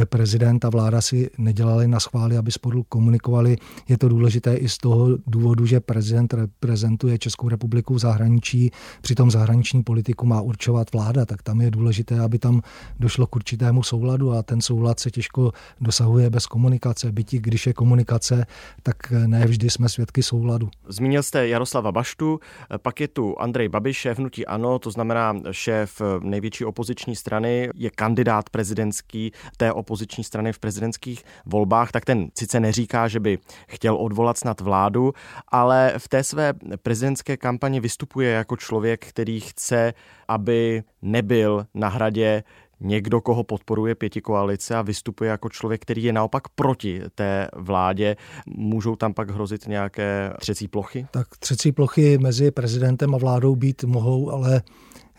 prezident 0.06 0.66
a 0.66 0.70
vláda 0.70 1.02
si 1.02 1.30
nedělali 1.38 1.88
na 1.88 2.00
schvály, 2.00 2.38
aby 2.38 2.52
spolu 2.52 2.84
komunikovali. 2.84 3.58
Je 3.88 3.98
to 3.98 4.10
důležité 4.10 4.56
i 4.56 4.70
z 4.70 4.78
toho 4.78 5.10
důvodu, 5.28 5.66
že 5.66 5.80
prezident 5.80 6.34
reprezentuje 6.34 7.18
Českou 7.18 7.50
republiku 7.50 7.94
v 7.94 8.00
zahraničí, 8.00 8.72
přitom 9.02 9.32
zahraniční 9.32 9.84
politiku 9.84 10.26
má 10.26 10.42
určovat 10.42 10.94
vláda, 10.94 11.26
tak 11.26 11.44
tam 11.44 11.62
je 11.62 11.72
důležité, 11.72 12.20
aby 12.20 12.40
tam 12.40 12.62
došlo 13.00 13.28
k 13.28 13.36
určitému 13.36 13.84
souladu 13.84 14.32
a 14.32 14.44
ten 14.44 14.62
soulad 14.62 15.00
se 15.00 15.12
těžko 15.12 15.52
dosahuje 15.82 16.30
bez 16.30 16.46
komunikace. 16.46 17.12
Bytí, 17.12 17.40
když 17.40 17.68
je 17.68 17.74
komunikace, 17.74 18.46
tak 18.84 18.96
ne 19.12 19.46
vždy 19.46 19.70
jsme 19.70 19.90
svědky 19.90 20.24
souladu. 20.24 20.70
Zmínil 20.88 21.24
jste 21.24 21.48
Jaroslava 21.48 21.92
Baštu, 21.92 22.40
pak 22.78 23.02
je 23.02 23.08
tu 23.08 23.40
Andrej 23.40 23.70
Babiš, 23.70 23.98
šéf 23.98 24.18
hnutí 24.18 24.46
ANO, 24.46 24.80
to 24.80 24.92
znamená 24.92 25.34
šéf 25.52 26.02
největší 26.24 26.66
opoziční 26.66 26.99
strany, 27.16 27.70
je 27.76 27.90
kandidát 27.90 28.50
prezidentský 28.50 29.32
té 29.58 29.74
opoziční 29.74 30.24
strany 30.24 30.54
v 30.54 30.60
prezidentských 30.60 31.24
volbách, 31.46 31.92
tak 31.92 32.06
ten 32.06 32.28
sice 32.38 32.60
neříká, 32.60 33.08
že 33.08 33.20
by 33.20 33.38
chtěl 33.68 33.96
odvolat 33.96 34.38
snad 34.38 34.62
vládu, 34.62 35.14
ale 35.48 35.94
v 35.98 36.08
té 36.08 36.24
své 36.24 36.54
prezidentské 36.84 37.38
kampani 37.38 37.80
vystupuje 37.80 38.32
jako 38.32 38.58
člověk, 38.58 39.06
který 39.06 39.40
chce, 39.40 39.94
aby 40.28 40.84
nebyl 41.02 41.66
na 41.74 41.88
hradě 41.88 42.44
někdo, 42.82 43.22
koho 43.22 43.44
podporuje 43.44 43.96
pěti 43.96 44.22
koalice 44.22 44.76
a 44.76 44.82
vystupuje 44.82 45.30
jako 45.30 45.50
člověk, 45.50 45.82
který 45.82 46.04
je 46.04 46.14
naopak 46.14 46.50
proti 46.50 47.02
té 47.16 47.48
vládě. 47.56 48.16
Můžou 48.48 48.96
tam 48.96 49.14
pak 49.14 49.30
hrozit 49.30 49.68
nějaké 49.68 50.34
třecí 50.40 50.68
plochy? 50.68 51.08
Tak 51.12 51.28
třecí 51.38 51.72
plochy 51.72 52.18
mezi 52.18 52.52
prezidentem 52.52 53.16
a 53.16 53.18
vládou 53.18 53.56
být 53.56 53.84
mohou, 53.84 54.32
ale 54.32 54.62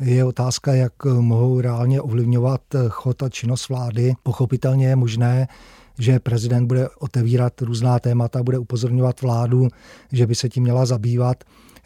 je 0.00 0.25
otázka, 0.25 0.75
jak 0.75 1.05
mohou 1.05 1.61
reálně 1.61 2.00
ovlivňovat 2.00 2.61
chod 2.88 3.23
a 3.23 3.29
činnost 3.29 3.69
vlády. 3.69 4.14
Pochopitelně 4.23 4.87
je 4.87 4.97
možné, 4.97 5.49
že 5.99 6.19
prezident 6.19 6.67
bude 6.67 6.88
otevírat 6.88 7.61
různá 7.61 7.99
témata, 7.99 8.43
bude 8.43 8.59
upozorňovat 8.59 9.23
vládu, 9.23 9.69
že 10.12 10.26
by 10.26 10.35
se 10.35 10.49
tím 10.49 10.62
měla 10.62 10.87
zabývat. 10.87 11.45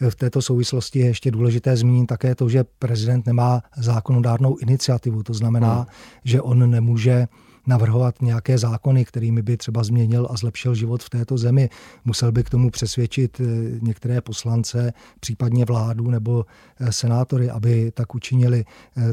V 0.08 0.14
této 0.14 0.42
souvislosti 0.42 0.98
je 0.98 1.06
ještě 1.06 1.30
důležité 1.30 1.76
zmínit 1.76 2.06
také 2.06 2.34
to, 2.34 2.48
že 2.48 2.64
prezident 2.78 3.26
nemá 3.26 3.62
zákonodárnou 3.76 4.56
iniciativu. 4.56 5.22
To 5.22 5.34
znamená, 5.34 5.74
hmm. 5.74 5.86
že 6.24 6.40
on 6.40 6.70
nemůže 6.70 7.26
navrhovat 7.66 8.22
nějaké 8.22 8.58
zákony, 8.58 9.04
kterými 9.04 9.42
by 9.42 9.56
třeba 9.56 9.84
změnil 9.84 10.28
a 10.30 10.36
zlepšil 10.36 10.74
život 10.74 11.02
v 11.02 11.10
této 11.10 11.38
zemi. 11.38 11.70
Musel 12.04 12.32
by 12.32 12.44
k 12.44 12.50
tomu 12.50 12.70
přesvědčit 12.70 13.40
eh, 13.40 13.44
některé 13.82 14.20
poslance, 14.20 14.92
případně 15.20 15.64
vládu 15.64 16.10
nebo 16.10 16.44
eh, 16.80 16.92
senátory, 16.92 17.50
aby 17.50 17.92
tak 17.94 18.14
učinili. 18.14 18.64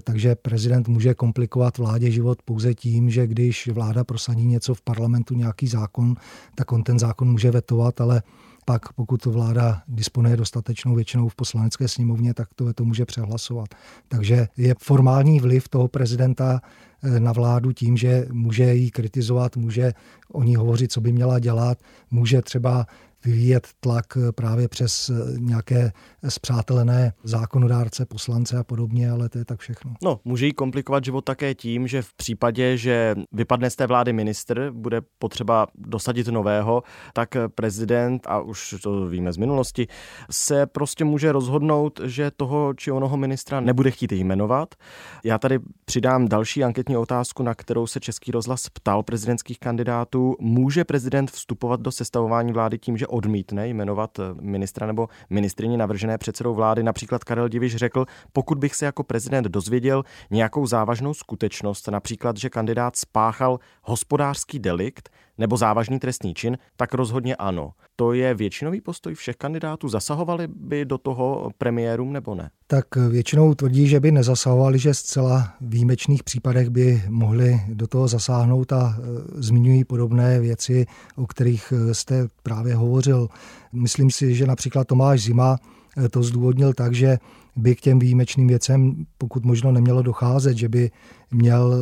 Takže 0.04 0.36
prezident 0.36 0.88
může 0.88 1.14
komplikovat 1.14 1.78
vládě 1.78 2.12
život 2.12 2.42
pouze 2.42 2.74
tím, 2.74 3.10
že 3.10 3.28
když 3.28 3.68
vláda 3.68 4.04
prosadí 4.04 4.46
něco 4.46 4.74
v 4.74 4.82
parlamentu, 4.82 5.34
nějaký 5.34 5.68
zákon, 5.68 6.16
tak 6.56 6.72
on 6.72 6.84
ten 6.84 7.00
zákon 7.00 7.32
může 7.32 7.52
vetovat, 7.52 8.02
ale 8.02 8.24
pak 8.66 8.94
pokud 8.94 9.26
vláda 9.26 9.82
disponuje 9.88 10.38
dostatečnou 10.38 10.96
většinou 10.96 11.30
v 11.30 11.36
poslanecké 11.36 11.88
sněmovně, 11.88 12.34
tak 12.34 12.54
to 12.56 12.74
to 12.74 12.86
může 12.86 13.06
přehlasovat. 13.06 13.68
Takže 14.08 14.48
je 14.58 14.76
formální 14.80 15.40
vliv 15.40 15.70
toho 15.70 15.88
prezidenta 15.88 16.62
eh, 17.04 17.20
na 17.20 17.32
vládu 17.32 17.72
tím, 17.72 17.98
že 17.98 18.28
může 18.32 18.74
jí 18.74 18.92
kritizovat, 18.92 19.58
může 19.58 19.94
o 20.32 20.44
ní 20.44 20.56
hovořit, 20.56 20.92
co 20.92 21.02
by 21.02 21.12
měla 21.12 21.40
dělat, 21.40 21.78
může 22.12 22.42
třeba 22.42 22.86
vyvíjet 23.26 23.68
tlak 23.80 24.18
právě 24.36 24.68
přes 24.68 25.12
nějaké 25.38 25.92
zpřátelené 26.30 27.14
zákonodárce, 27.24 28.06
poslance 28.06 28.58
a 28.58 28.64
podobně, 28.64 29.12
ale 29.12 29.30
to 29.30 29.38
je 29.38 29.46
tak 29.46 29.60
všechno. 29.60 29.94
No, 30.04 30.20
může 30.26 30.46
jí 30.46 30.54
komplikovat 30.54 31.06
život 31.06 31.22
také 31.22 31.56
tím, 31.56 31.88
že 31.88 32.02
v 32.02 32.14
případě, 32.14 32.78
že 32.78 33.16
vypadne 33.32 33.70
z 33.70 33.76
té 33.76 33.88
vlády 33.88 34.14
ministr, 34.14 34.72
bude 34.72 35.02
potřeba 35.20 35.68
dosadit 35.76 36.28
nového, 36.28 36.84
tak 37.14 37.36
prezident, 37.56 38.28
a 38.28 38.40
už 38.40 38.76
to 38.84 39.08
víme 39.08 39.34
z 39.34 39.38
minulosti, 39.38 39.88
se 40.32 40.66
prostě 40.66 41.06
může 41.06 41.32
rozhodnout, 41.32 42.00
že 42.04 42.32
toho 42.38 42.74
či 42.74 42.92
onoho 42.92 43.18
ministra 43.18 43.60
nebude 43.60 43.92
chtít 43.92 44.12
jmenovat. 44.12 44.76
Já 45.24 45.38
tady 45.38 45.60
přidám 45.86 46.28
další 46.28 46.64
anketní 46.64 46.98
otázku, 46.98 47.44
na 47.44 47.56
kterou 47.56 47.88
se 47.88 48.00
Český 48.00 48.32
rozhlas 48.32 48.70
ptal 48.70 49.04
prezidentských 49.04 49.60
kandidátů. 49.60 50.36
Může 50.40 50.84
prezident 50.84 51.32
vstupovat 51.32 51.82
do 51.82 51.92
sestavování 51.92 52.54
vlády 52.54 52.78
tím, 52.78 52.98
že 52.98 53.08
odmítne 53.12 53.68
jmenovat 53.68 54.20
eh, 54.20 54.24
ministra 54.42 54.88
nebo 54.88 55.08
ministrině 55.30 55.78
navržené 55.78 56.18
předsedou 56.18 56.54
vlády. 56.54 56.84
Například 56.84 57.24
Karel 57.24 57.50
Diviš 57.50 57.76
řekl, 57.76 58.06
pokud 58.34 58.58
bych 58.58 58.76
se 58.76 58.86
jako 58.86 59.04
prezident 59.04 59.46
dozvěděl 59.46 60.04
nějakou 60.32 60.66
závažnou 60.66 61.14
skutečnost, 61.14 61.88
například, 61.88 62.38
že 62.38 62.50
kandidát 62.50 62.96
spáchal 62.96 63.60
hospodářský 63.84 64.60
delikt, 64.60 65.10
nebo 65.38 65.58
závažný 65.58 66.00
trestný 66.00 66.34
čin, 66.34 66.58
tak 66.76 66.94
rozhodně 66.94 67.36
ano. 67.36 67.72
To 67.96 68.14
je 68.14 68.34
většinový 68.34 68.82
postoj 68.82 69.16
všech 69.16 69.36
kandidátů. 69.36 69.90
Zasahovali 69.90 70.48
by 70.48 70.86
do 70.86 70.98
toho 70.98 71.52
premiérům 71.58 72.14
nebo 72.14 72.36
ne? 72.36 72.50
Tak 72.68 72.96
většinou 72.96 73.56
tvrdí, 73.56 73.88
že 73.88 74.00
by 74.00 74.12
nezasahovali, 74.12 74.80
že 74.80 74.94
zcela 74.94 75.54
výjimečných 75.62 76.24
případech 76.24 76.70
by 76.70 77.04
mohli 77.10 77.62
do 77.68 77.88
toho 77.88 78.08
zasáhnout 78.08 78.74
a 78.74 78.98
e, 78.98 79.02
zmiňují 79.36 79.84
podobné 79.84 80.40
věci, 80.40 80.86
o 81.16 81.28
kterých 81.28 81.74
e, 81.76 81.94
jste 81.94 82.28
právě 82.44 82.76
hovořil. 82.76 83.28
Myslím 83.74 84.12
si, 84.12 84.36
že 84.36 84.48
například 84.48 84.88
Tomáš 84.88 85.22
Zima 85.22 85.58
e, 85.98 86.10
to 86.10 86.24
zdůvodnil 86.24 86.74
tak, 86.74 86.96
že 86.96 87.18
by 87.56 87.76
k 87.76 87.82
těm 87.82 88.00
výjimečným 88.00 88.48
věcem 88.48 89.06
pokud 89.18 89.46
možno 89.46 89.72
nemělo 89.72 90.02
docházet, 90.02 90.58
že 90.58 90.70
by 90.70 90.92
měl 91.32 91.76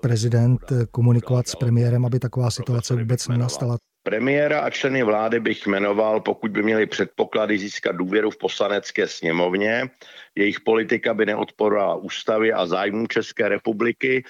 prezident 0.00 0.60
komunikovat 0.90 1.48
s 1.48 1.54
premiérem, 1.54 2.04
aby 2.04 2.18
taková 2.18 2.50
situace 2.50 2.94
vůbec 2.94 3.28
nenastala. 3.28 3.76
Premiéra 4.02 4.60
a 4.60 4.70
členy 4.70 5.02
vlády 5.02 5.40
bych 5.40 5.66
jmenoval, 5.66 6.20
pokud 6.20 6.50
by 6.50 6.62
měli 6.62 6.86
předpoklady 6.86 7.58
získat 7.58 7.96
důvěru 7.96 8.30
v 8.30 8.38
poslanecké 8.38 9.08
sněmovně. 9.08 9.90
Jejich 10.34 10.60
politika 10.60 11.14
by 11.14 11.26
neodporovala 11.26 11.94
ústavě 11.94 12.52
a 12.52 12.66
zájmů 12.66 13.06
České 13.06 13.48
republiky 13.48 14.24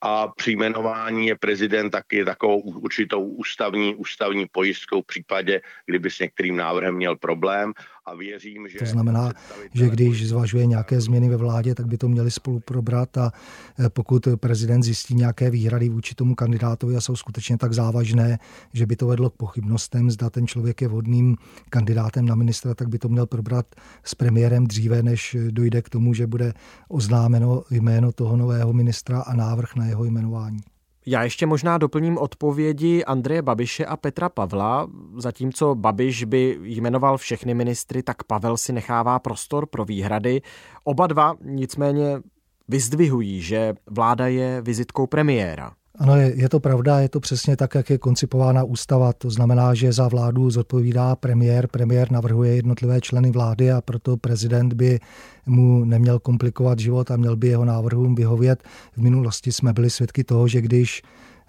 a 0.00 0.28
při 0.28 0.52
jmenování 0.52 1.26
je 1.26 1.38
prezident 1.38 1.90
taky 1.90 2.24
takovou 2.24 2.60
určitou 2.60 3.24
ústavní, 3.24 3.94
ústavní 3.94 4.46
pojistkou 4.52 5.02
v 5.02 5.06
případě, 5.06 5.60
kdyby 5.86 6.10
s 6.10 6.18
některým 6.18 6.56
návrhem 6.56 6.94
měl 6.94 7.16
problém 7.16 7.72
a 8.06 8.14
věřím, 8.14 8.68
že... 8.68 8.78
To 8.78 8.86
znamená, 8.86 9.32
že 9.72 9.88
když 9.88 10.28
zvažuje 10.28 10.66
nějaké 10.66 11.00
změny 11.00 11.28
ve 11.28 11.36
vládě, 11.36 11.74
tak 11.74 11.86
by 11.86 11.98
to 11.98 12.08
měli 12.08 12.30
spolu 12.30 12.60
probrat 12.60 13.18
a 13.18 13.32
e, 13.78 13.88
pokud 13.88 14.28
prezident 14.36 14.82
zjistí 14.82 15.14
nějaké 15.14 15.50
výhrady 15.50 15.88
vůči 15.88 16.14
tomu 16.14 16.34
kandidátovi 16.34 16.96
a 16.96 17.00
jsou 17.00 17.16
skutečně 17.16 17.58
tak 17.58 17.72
závažné, 17.72 18.38
že 18.72 18.86
by 18.86 18.96
to 18.96 19.06
vedlo 19.06 19.30
k 19.30 19.36
pochybnostem, 19.36 20.10
zda 20.10 20.30
ten 20.30 20.46
člověk 20.46 20.82
je 20.82 20.88
vhodným 20.88 21.36
kandidátem 21.70 22.26
na 22.26 22.34
ministra, 22.34 22.74
tak 22.74 22.88
by 22.88 22.98
to 22.98 23.08
měl 23.08 23.26
probrat 23.26 23.66
s 24.04 24.14
premiérem 24.14 24.66
dříve, 24.66 25.02
než 25.02 25.36
dojde 25.50 25.82
k 25.82 25.88
tomu, 25.88 26.14
že 26.14 26.26
bude 26.26 26.52
oznámeno 26.88 27.62
jméno 27.70 28.12
toho 28.12 28.36
nového 28.36 28.72
ministra 28.72 29.20
a 29.20 29.34
návrh 29.34 29.76
na 29.76 29.86
jeho 29.86 30.04
jmenování. 30.04 30.73
Já 31.06 31.22
ještě 31.22 31.46
možná 31.46 31.78
doplním 31.78 32.18
odpovědi 32.18 33.04
Andreje 33.04 33.42
Babiše 33.42 33.86
a 33.86 33.96
Petra 33.96 34.28
Pavla. 34.28 34.88
Zatímco 35.16 35.74
Babiš 35.74 36.24
by 36.24 36.58
jmenoval 36.62 37.18
všechny 37.18 37.54
ministry, 37.54 38.02
tak 38.02 38.22
Pavel 38.22 38.56
si 38.56 38.72
nechává 38.72 39.18
prostor 39.18 39.66
pro 39.66 39.84
výhrady. 39.84 40.42
Oba 40.84 41.06
dva 41.06 41.36
nicméně 41.42 42.20
vyzdvihují, 42.68 43.40
že 43.40 43.74
vláda 43.90 44.26
je 44.26 44.62
vizitkou 44.62 45.06
premiéra. 45.06 45.72
Ano, 45.98 46.16
je, 46.16 46.32
je 46.36 46.48
to 46.48 46.60
pravda, 46.60 47.00
je 47.00 47.08
to 47.08 47.20
přesně 47.20 47.56
tak, 47.56 47.74
jak 47.74 47.90
je 47.90 47.98
koncipována 47.98 48.64
ústava. 48.64 49.12
To 49.12 49.30
znamená, 49.30 49.74
že 49.74 49.92
za 49.92 50.08
vládu 50.08 50.50
zodpovídá 50.50 51.16
premiér, 51.16 51.66
premiér 51.66 52.12
navrhuje 52.12 52.56
jednotlivé 52.56 53.00
členy 53.00 53.30
vlády 53.30 53.72
a 53.72 53.80
proto 53.80 54.16
prezident 54.16 54.72
by 54.72 55.00
mu 55.46 55.84
neměl 55.84 56.18
komplikovat 56.18 56.78
život 56.78 57.10
a 57.10 57.16
měl 57.16 57.36
by 57.36 57.48
jeho 57.48 57.64
návrhům 57.64 58.14
vyhovět. 58.14 58.62
V 58.96 59.02
minulosti 59.02 59.52
jsme 59.52 59.72
byli 59.72 59.90
svědky 59.90 60.24
toho, 60.24 60.48
že 60.48 60.60
když 60.60 61.02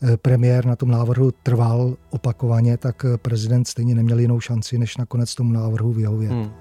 eh, 0.04 0.18
premiér 0.18 0.66
na 0.66 0.76
tom 0.76 0.92
návrhu 0.92 1.32
trval 1.44 1.98
opakovaně, 2.10 2.78
tak 2.78 3.06
eh, 3.06 3.18
prezident 3.18 3.68
stejně 3.68 3.96
neměl 3.96 4.20
jinou 4.20 4.40
šanci, 4.40 4.78
než 4.78 4.98
nakonec 4.98 5.36
tomu 5.36 5.54
návrhu 5.54 5.94
vyhovět. 5.94 6.32
Hmm. 6.32 6.52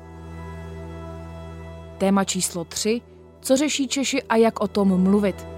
Téma 1.99 2.25
číslo 2.25 2.65
3. 2.65 3.01
Co 3.41 3.57
řeší 3.57 3.89
Češi 3.89 4.23
a 4.23 4.37
jak 4.37 4.61
o 4.61 4.69
tom 4.69 5.03
mluvit? 5.03 5.54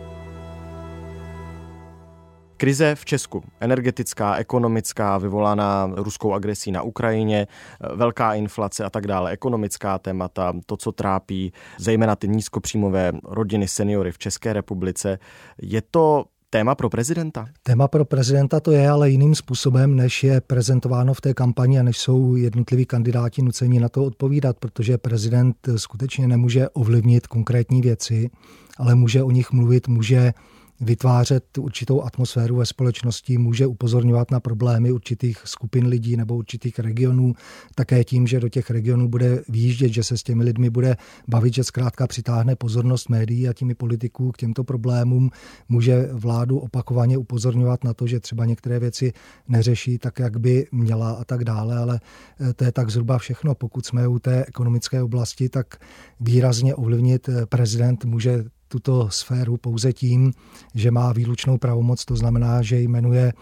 Krize 2.56 2.94
v 2.94 3.04
Česku, 3.04 3.42
energetická, 3.60 4.36
ekonomická, 4.36 5.18
vyvolaná 5.18 5.90
ruskou 5.96 6.32
agresí 6.32 6.72
na 6.72 6.82
Ukrajině, 6.82 7.46
velká 7.94 8.34
inflace 8.34 8.84
a 8.84 8.90
tak 8.90 9.06
dále, 9.06 9.30
ekonomická 9.30 9.98
témata, 9.98 10.52
to, 10.66 10.76
co 10.76 10.92
trápí 10.92 11.52
zejména 11.78 12.16
ty 12.16 12.28
nízkopříjmové 12.28 13.12
rodiny, 13.24 13.68
seniory 13.68 14.12
v 14.12 14.18
České 14.18 14.52
republice. 14.52 15.18
Je 15.62 15.82
to 15.90 16.24
téma 16.50 16.74
pro 16.74 16.90
prezidenta? 16.90 17.48
Téma 17.62 17.88
pro 17.88 18.04
prezidenta 18.04 18.60
to 18.60 18.72
je, 18.72 18.88
ale 18.88 19.10
jiným 19.10 19.34
způsobem, 19.34 19.96
než 19.96 20.24
je 20.24 20.40
prezentováno 20.40 21.14
v 21.14 21.20
té 21.20 21.34
kampani 21.34 21.78
a 21.78 21.82
než 21.82 21.98
jsou 21.98 22.36
jednotliví 22.36 22.86
kandidáti 22.86 23.42
nuceni 23.42 23.80
na 23.80 23.88
to 23.88 24.04
odpovídat, 24.04 24.56
protože 24.58 24.98
prezident 24.98 25.56
skutečně 25.76 26.28
nemůže 26.28 26.68
ovlivnit 26.68 27.26
konkrétní 27.26 27.80
věci, 27.80 28.30
ale 28.78 28.94
může 28.94 29.22
o 29.22 29.30
nich 29.30 29.52
mluvit, 29.52 29.88
může 29.88 30.32
vytvářet 30.80 31.58
určitou 31.58 32.02
atmosféru 32.02 32.56
ve 32.56 32.66
společnosti, 32.66 33.38
může 33.38 33.66
upozorňovat 33.66 34.30
na 34.30 34.40
problémy 34.40 34.92
určitých 34.92 35.38
skupin 35.44 35.86
lidí 35.86 36.16
nebo 36.16 36.36
určitých 36.36 36.78
regionů, 36.78 37.34
také 37.74 38.04
tím, 38.04 38.26
že 38.26 38.40
do 38.40 38.48
těch 38.48 38.70
regionů 38.70 39.08
bude 39.08 39.42
výjíždět, 39.48 39.92
že 39.92 40.04
se 40.04 40.18
s 40.18 40.22
těmi 40.22 40.44
lidmi 40.44 40.70
bude 40.70 40.96
bavit, 41.28 41.54
že 41.54 41.64
zkrátka 41.64 42.06
přitáhne 42.06 42.56
pozornost 42.56 43.08
médií 43.08 43.48
a 43.48 43.52
těmi 43.52 43.74
politiků 43.74 44.32
k 44.32 44.36
těmto 44.36 44.64
problémům, 44.64 45.30
může 45.68 46.08
vládu 46.12 46.58
opakovaně 46.58 47.18
upozorňovat 47.18 47.84
na 47.84 47.94
to, 47.94 48.06
že 48.06 48.20
třeba 48.20 48.44
některé 48.44 48.78
věci 48.78 49.12
neřeší 49.48 49.98
tak, 49.98 50.18
jak 50.18 50.40
by 50.40 50.66
měla 50.72 51.10
a 51.10 51.24
tak 51.24 51.44
dále, 51.44 51.76
ale 51.76 52.00
eh, 52.40 52.52
to 52.54 52.64
je 52.64 52.72
tak 52.72 52.90
zhruba 52.90 53.18
všechno. 53.18 53.54
Pokud 53.54 53.86
jsme 53.86 54.08
u 54.08 54.18
té 54.18 54.44
ekonomické 54.44 55.02
oblasti, 55.02 55.48
tak 55.48 55.76
výrazně 56.20 56.74
ovlivnit 56.74 57.28
eh, 57.28 57.46
prezident 57.46 58.04
může 58.04 58.44
tuto 58.68 59.10
sféru 59.10 59.56
pouze 59.56 59.92
tím, 59.92 60.32
že 60.74 60.90
má 60.90 61.12
výlučnou 61.12 61.58
pravomoc, 61.58 62.04
to 62.04 62.16
znamená, 62.16 62.62
že 62.62 62.80
jmenuje 62.80 63.32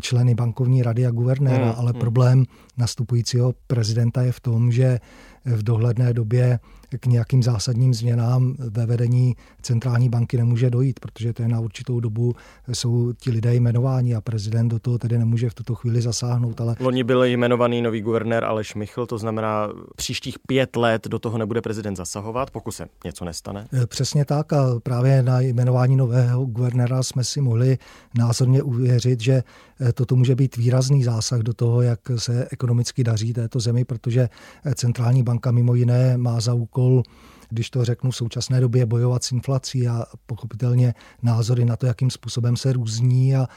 členy 0.00 0.34
bankovní 0.34 0.82
rady 0.82 1.06
a 1.06 1.10
guvernéra, 1.10 1.64
hmm, 1.64 1.74
ale 1.76 1.90
hmm. 1.90 2.00
problém 2.00 2.44
nastupujícího 2.76 3.54
prezidenta 3.66 4.22
je 4.22 4.32
v 4.32 4.40
tom, 4.40 4.72
že 4.72 5.00
v 5.44 5.62
dohledné 5.62 6.14
době 6.14 6.58
k 7.00 7.06
nějakým 7.06 7.42
zásadním 7.42 7.94
změnám 7.94 8.54
ve 8.58 8.86
vedení 8.86 9.36
centrální 9.62 10.08
banky 10.08 10.36
nemůže 10.36 10.70
dojít, 10.70 11.00
protože 11.00 11.32
to 11.32 11.42
je 11.42 11.48
na 11.48 11.60
určitou 11.60 12.00
dobu, 12.00 12.34
jsou 12.72 13.12
ti 13.12 13.30
lidé 13.30 13.54
jmenováni 13.54 14.14
a 14.14 14.20
prezident 14.20 14.68
do 14.68 14.78
toho 14.78 14.98
tedy 14.98 15.18
nemůže 15.18 15.50
v 15.50 15.54
tuto 15.54 15.74
chvíli 15.74 16.02
zasáhnout. 16.02 16.60
Ale... 16.60 16.76
Loni 16.80 17.04
byl 17.04 17.24
jmenovaný 17.24 17.82
nový 17.82 18.00
guvernér 18.00 18.44
Aleš 18.44 18.74
Michl, 18.74 19.06
to 19.06 19.18
znamená 19.18 19.68
příštích 19.96 20.38
pět 20.46 20.76
let 20.76 21.08
do 21.08 21.18
toho 21.18 21.38
nebude 21.38 21.62
prezident 21.62 21.96
zasahovat, 21.96 22.50
pokud 22.50 22.72
se 22.72 22.86
něco 23.04 23.24
nestane. 23.24 23.66
E, 23.82 23.86
přesně 23.86 24.24
tak 24.24 24.52
a 24.52 24.80
právě 24.82 25.22
na 25.22 25.40
jmenování 25.40 25.96
nového 25.96 26.44
guvernéra 26.44 27.02
jsme 27.02 27.24
si 27.24 27.40
mohli 27.40 27.78
názorně 28.18 28.62
uvěřit, 28.62 29.20
že 29.20 29.42
e, 29.80 29.92
toto 29.92 30.16
může 30.16 30.34
být 30.34 30.56
výrazný 30.56 31.04
zásah 31.04 31.40
do 31.40 31.54
toho, 31.54 31.82
jak 31.82 32.00
se 32.16 32.48
ekonomicky 32.64 33.04
daří 33.04 33.32
této 33.32 33.60
zemi, 33.60 33.84
protože 33.84 34.28
centrální 34.74 35.22
banka 35.22 35.50
mimo 35.50 35.74
jiné 35.74 36.16
má 36.16 36.40
za 36.40 36.54
úkol 36.54 37.02
když 37.48 37.70
to 37.70 37.84
řeknu, 37.84 38.10
v 38.10 38.16
současné 38.16 38.60
době 38.60 38.86
bojovat 38.86 39.24
s 39.24 39.32
inflací 39.32 39.88
a 39.88 40.04
pochopitelně 40.26 40.94
názory 41.22 41.64
na 41.64 41.76
to, 41.76 41.86
jakým 41.86 42.10
způsobem 42.10 42.56
se 42.56 42.72
různí 42.72 43.36
a 43.36 43.48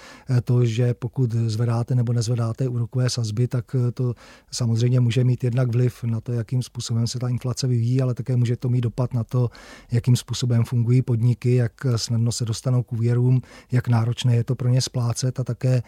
to, 0.44 0.66
že 0.66 0.94
pokud 0.94 1.32
zvedáte 1.32 1.96
nebo 1.96 2.14
nezvedáte 2.14 2.68
úrokové 2.68 3.10
sazby, 3.10 3.48
tak 3.48 3.76
to 3.94 4.14
samozřejmě 4.52 5.00
může 5.00 5.24
mít 5.24 5.44
jednak 5.44 5.72
vliv 5.72 6.04
na 6.04 6.22
to, 6.22 6.34
jakým 6.34 6.64
způsobem 6.64 7.08
se 7.08 7.20
ta 7.20 7.30
inflace 7.30 7.68
vyvíjí, 7.68 8.02
ale 8.02 8.14
také 8.14 8.36
může 8.36 8.56
to 8.56 8.70
mít 8.70 8.82
dopad 8.82 9.14
na 9.14 9.24
to, 9.24 9.50
jakým 9.92 10.16
způsobem 10.16 10.64
fungují 10.64 11.02
podniky, 11.02 11.56
jak 11.56 11.74
snadno 11.96 12.32
se 12.32 12.46
dostanou 12.46 12.84
k 12.84 12.94
úvěrům, 12.94 13.42
jak 13.72 13.88
náročné 13.88 14.36
je 14.36 14.44
to 14.44 14.56
pro 14.56 14.70
ně 14.70 14.82
splácet 14.82 15.40
a 15.40 15.44
také 15.44 15.84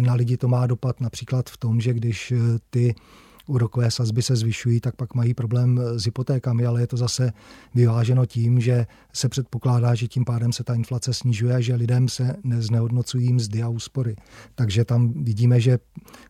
na 0.00 0.14
lidi 0.14 0.36
to 0.36 0.48
má 0.48 0.66
dopad 0.66 1.00
například 1.00 1.50
v 1.50 1.56
tom, 1.56 1.80
že 1.80 1.92
když 1.92 2.32
ty 2.70 2.94
úrokové 3.50 3.90
sazby 3.90 4.22
se 4.22 4.36
zvyšují, 4.36 4.80
tak 4.80 4.96
pak 4.96 5.14
mají 5.14 5.34
problém 5.34 5.80
s 5.96 6.04
hypotékami, 6.04 6.66
ale 6.66 6.80
je 6.80 6.86
to 6.86 6.96
zase 6.96 7.32
vyváženo 7.74 8.26
tím, 8.26 8.60
že 8.60 8.86
se 9.12 9.28
předpokládá, 9.28 9.94
že 9.94 10.08
tím 10.08 10.24
pádem 10.24 10.52
se 10.52 10.64
ta 10.64 10.74
inflace 10.74 11.14
snižuje 11.14 11.54
a 11.54 11.60
že 11.60 11.74
lidem 11.74 12.08
se 12.08 12.36
neznehodnocují 12.44 13.32
mzdy 13.32 13.62
a 13.62 13.68
úspory. 13.68 14.16
Takže 14.54 14.84
tam 14.84 15.12
vidíme, 15.24 15.60
že 15.60 15.78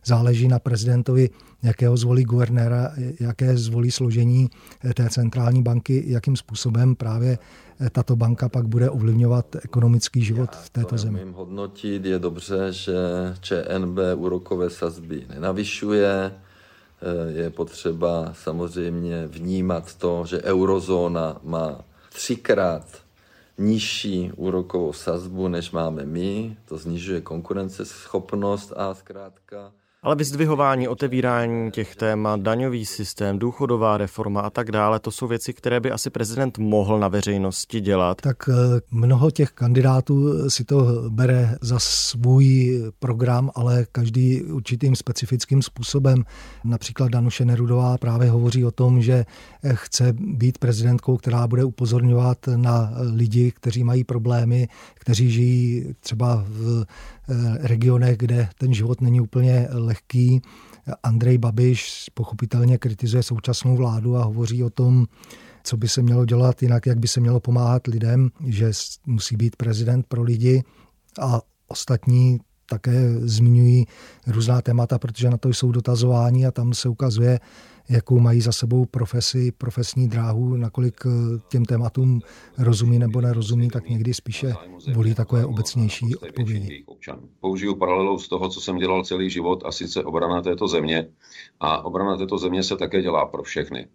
záleží 0.05 0.47
na 0.47 0.59
prezidentovi, 0.59 1.29
jakého 1.63 1.97
zvolí 1.97 2.23
guvernéra, 2.23 2.91
jaké 3.19 3.57
zvolí 3.57 3.91
složení 3.91 4.49
té 4.93 5.09
centrální 5.09 5.63
banky, 5.63 6.03
jakým 6.07 6.35
způsobem 6.35 6.95
právě 6.95 7.37
tato 7.91 8.15
banka 8.15 8.49
pak 8.49 8.67
bude 8.67 8.89
ovlivňovat 8.89 9.55
ekonomický 9.63 10.23
život 10.23 10.55
v 10.55 10.69
této 10.69 10.97
zemi. 10.97 11.19
hodnotit 11.33 12.05
je 12.05 12.19
dobře, 12.19 12.67
že 12.69 12.93
ČNB 13.41 13.97
úrokové 14.15 14.69
sazby 14.69 15.25
nenavyšuje, 15.29 16.31
Eh, 16.31 16.50
je 17.27 17.49
potřeba 17.49 18.33
samozřejmě 18.33 19.27
vnímat 19.27 19.95
to, 19.95 20.25
že 20.25 20.41
eurozóna 20.41 21.39
má 21.43 21.85
třikrát 22.13 22.85
nižší 23.57 24.31
úrokovou 24.35 24.93
sazbu, 24.93 25.47
než 25.47 25.71
máme 25.71 26.05
my. 26.05 26.57
To 26.65 26.79
snižuje 26.79 27.21
konkurenceschopnost 27.21 28.73
a 28.75 28.93
zkrátka 28.93 29.71
ale 30.03 30.15
vyzdvihování, 30.15 30.87
otevírání 30.87 31.71
těch 31.71 31.95
témat, 31.95 32.39
daňový 32.39 32.85
systém, 32.85 33.39
důchodová 33.39 33.97
reforma 33.97 34.41
a 34.41 34.49
tak 34.49 34.71
dále, 34.71 34.99
to 34.99 35.11
jsou 35.11 35.27
věci, 35.27 35.53
které 35.53 35.79
by 35.79 35.91
asi 35.91 36.09
prezident 36.09 36.57
mohl 36.57 36.99
na 36.99 37.07
veřejnosti 37.07 37.81
dělat. 37.81 38.21
Tak 38.21 38.49
eh, 38.49 38.81
mnoho 38.91 39.31
těch 39.31 39.51
kandidátů 39.51 40.49
si 40.49 40.63
to 40.63 40.85
bere 41.09 41.57
za 41.61 41.79
svůj 41.79 42.81
program, 42.99 43.51
ale 43.55 43.85
každý 43.91 44.43
určitým 44.43 44.95
specifickým 44.95 45.61
způsobem. 45.61 46.23
Například 46.63 47.11
Danuše 47.11 47.45
Nerudová 47.45 47.97
právě 47.97 48.29
hovoří 48.29 48.65
o 48.65 48.71
tom, 48.71 49.01
že 49.01 49.25
chce 49.73 50.13
být 50.13 50.57
prezidentkou, 50.57 51.17
která 51.17 51.47
bude 51.47 51.63
upozorňovat 51.63 52.37
na 52.55 52.91
lidi, 53.13 53.51
kteří 53.51 53.83
mají 53.83 54.03
problémy, 54.03 54.67
kteří 54.95 55.31
žijí 55.31 55.93
třeba 55.99 56.45
v 56.47 56.85
Eh, 57.20 57.20
regionech, 57.59 58.17
kde 58.17 58.49
ten 58.57 58.73
život 58.73 59.01
není 59.01 59.21
úplně 59.21 59.67
lehký. 59.71 60.41
Andrej 61.03 61.37
Babiš 61.37 62.09
pochopitelně 62.13 62.77
kritizuje 62.77 63.23
současnou 63.23 63.75
vládu 63.75 64.17
a 64.17 64.23
hovoří 64.23 64.63
o 64.63 64.69
tom, 64.69 65.05
co 65.63 65.77
by 65.77 65.87
se 65.87 66.01
mělo 66.01 66.25
dělat 66.25 66.61
jinak, 66.61 66.85
jak 66.85 66.99
by 66.99 67.07
se 67.07 67.19
mělo 67.19 67.39
pomáhat 67.39 67.87
lidem, 67.87 68.29
že 68.45 68.71
musí 69.05 69.35
být 69.35 69.55
prezident 69.55 70.05
pro 70.07 70.23
lidi 70.23 70.63
a 71.19 71.41
ostatní 71.67 72.39
také 72.65 73.19
zmiňují 73.19 73.85
různá 74.27 74.61
témata, 74.61 74.99
protože 74.99 75.29
na 75.29 75.37
to 75.37 75.49
jsou 75.49 75.71
dotazováni 75.71 76.45
a 76.45 76.51
tam 76.51 76.73
se 76.73 76.89
ukazuje, 76.89 77.39
jakou 77.91 78.19
mají 78.19 78.41
za 78.41 78.51
sebou 78.51 78.85
profesi, 78.85 79.51
profesní 79.57 80.07
dráhu, 80.07 80.57
nakolik 80.57 80.95
eh, 81.05 81.09
těm 81.49 81.65
tématům 81.65 82.21
rozumí 82.57 82.99
nebo 82.99 83.21
nerozumí, 83.21 83.69
tak 83.69 83.89
někdy 83.89 84.13
spíše 84.13 84.53
volí 84.93 85.15
takové 85.15 85.45
obecnější 85.45 86.15
odpovědi. 86.15 86.85
Použiju 87.39 87.75
paralelu 87.75 88.19
z 88.19 88.27
toho, 88.27 88.49
co 88.49 88.61
jsem 88.61 88.77
dělal 88.77 89.03
celý 89.03 89.29
život, 89.29 89.63
a 89.65 89.71
sice 89.71 90.03
obrana 90.03 90.41
této 90.41 90.67
země. 90.67 91.07
A 91.59 91.85
obrana 91.85 92.17
této 92.17 92.37
země 92.37 92.63
se 92.63 92.77
také 92.77 93.01
dělá 93.01 93.25
pro 93.25 93.43
všechny. 93.43 93.87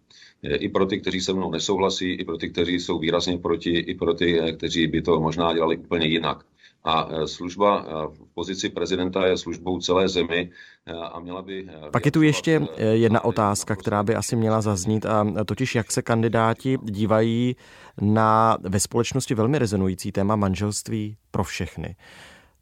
I 0.43 0.69
pro 0.69 0.85
ty, 0.85 0.99
kteří 0.99 1.21
se 1.21 1.33
mnou 1.33 1.51
nesouhlasí, 1.51 2.11
i 2.11 2.25
pro 2.25 2.37
ty, 2.37 2.49
kteří 2.49 2.79
jsou 2.79 2.99
výrazně 2.99 3.37
proti, 3.37 3.77
i 3.77 3.95
pro 3.95 4.13
ty, 4.13 4.41
eh, 4.41 4.51
kteří 4.51 4.87
by 4.87 5.01
to 5.01 5.19
možná 5.19 5.53
dělali 5.53 5.77
úplně 5.77 6.07
jinak. 6.07 6.45
A 6.87 7.07
e, 7.11 7.27
služba 7.27 7.85
e, 7.87 8.07
v 8.07 8.33
pozici 8.33 8.69
prezidenta 8.69 9.25
je 9.25 9.37
službou 9.37 9.79
celé 9.79 10.09
zemi 10.09 10.51
e, 10.85 10.93
a 10.93 11.19
měla 11.19 11.41
by... 11.41 11.69
Pak 11.91 12.05
je 12.05 12.11
tu 12.11 12.21
ještě 12.21 12.67
jedna 12.91 13.23
otázka, 13.23 13.75
která 13.75 14.03
by 14.03 14.15
asi 14.15 14.35
měla 14.35 14.61
zaznít, 14.61 15.05
a 15.05 15.25
totiž 15.45 15.75
jak 15.75 15.91
se 15.91 16.01
kandidáti 16.01 16.77
dívají 16.83 17.55
na 18.01 18.57
ve 18.61 18.79
společnosti 18.79 19.35
velmi 19.35 19.59
rezonující 19.59 20.11
téma 20.11 20.35
manželství 20.35 21.17
pro 21.31 21.43
všechny 21.43 21.95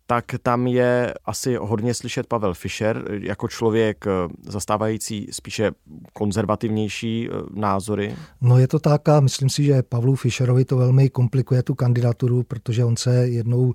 tak 0.08 0.26
tam 0.44 0.68
je 0.68 1.14
asi 1.26 1.56
hodně 1.56 1.94
slyšet 1.94 2.28
Pavel 2.28 2.54
Fischer 2.54 3.08
jako 3.22 3.48
člověk 3.48 4.06
zastávající 4.50 5.28
spíše 5.32 5.72
konzervativnější 6.14 7.30
názory. 7.54 8.16
No 8.42 8.60
je 8.60 8.68
to 8.68 8.80
tak 8.80 9.10
a 9.10 9.20
myslím 9.20 9.50
si, 9.50 9.64
že 9.64 9.84
Pavlu 9.84 10.16
Fischerovi 10.16 10.66
to 10.66 10.78
velmi 10.78 11.10
komplikuje 11.10 11.64
tu 11.64 11.76
kandidaturu, 11.76 12.44
protože 12.44 12.86
on 12.86 12.98
se 12.98 13.28
jednou 13.28 13.74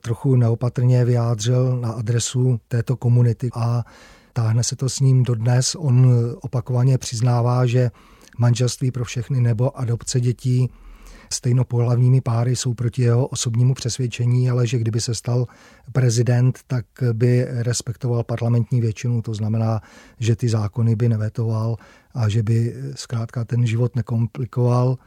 trochu 0.00 0.36
neopatrně 0.36 1.04
vyjádřil 1.04 1.80
na 1.80 1.92
adresu 1.92 2.60
této 2.68 2.96
komunity 2.96 3.48
a 3.54 3.84
táhne 4.32 4.64
se 4.64 4.76
to 4.76 4.88
s 4.88 5.00
ním 5.00 5.22
dodnes. 5.22 5.74
On 5.74 6.12
opakovaně 6.40 6.98
přiznává, 6.98 7.66
že 7.66 7.90
manželství 8.38 8.90
pro 8.90 9.04
všechny 9.04 9.40
nebo 9.40 9.78
adopce 9.78 10.20
dětí 10.20 10.70
stejnopohlavními 11.32 12.20
páry 12.20 12.56
jsou 12.56 12.74
proti 12.74 13.02
jeho 13.02 13.26
osobnímu 13.26 13.74
přesvědčení, 13.74 14.50
ale 14.50 14.66
že 14.66 14.78
kdyby 14.78 15.00
se 15.00 15.14
stal 15.14 15.46
prezident, 15.92 16.58
tak 16.66 16.84
by 17.12 17.46
respektoval 17.48 18.24
parlamentní 18.24 18.80
většinu, 18.80 19.22
to 19.22 19.34
znamená, 19.34 19.80
že 20.18 20.36
ty 20.36 20.48
zákony 20.48 20.96
by 20.96 21.08
nevetoval 21.08 21.76
a 22.14 22.28
že 22.28 22.42
by 22.42 22.74
zkrátka 22.94 23.44
ten 23.44 23.66
život 23.66 23.96
nekomplikoval. 23.96 24.98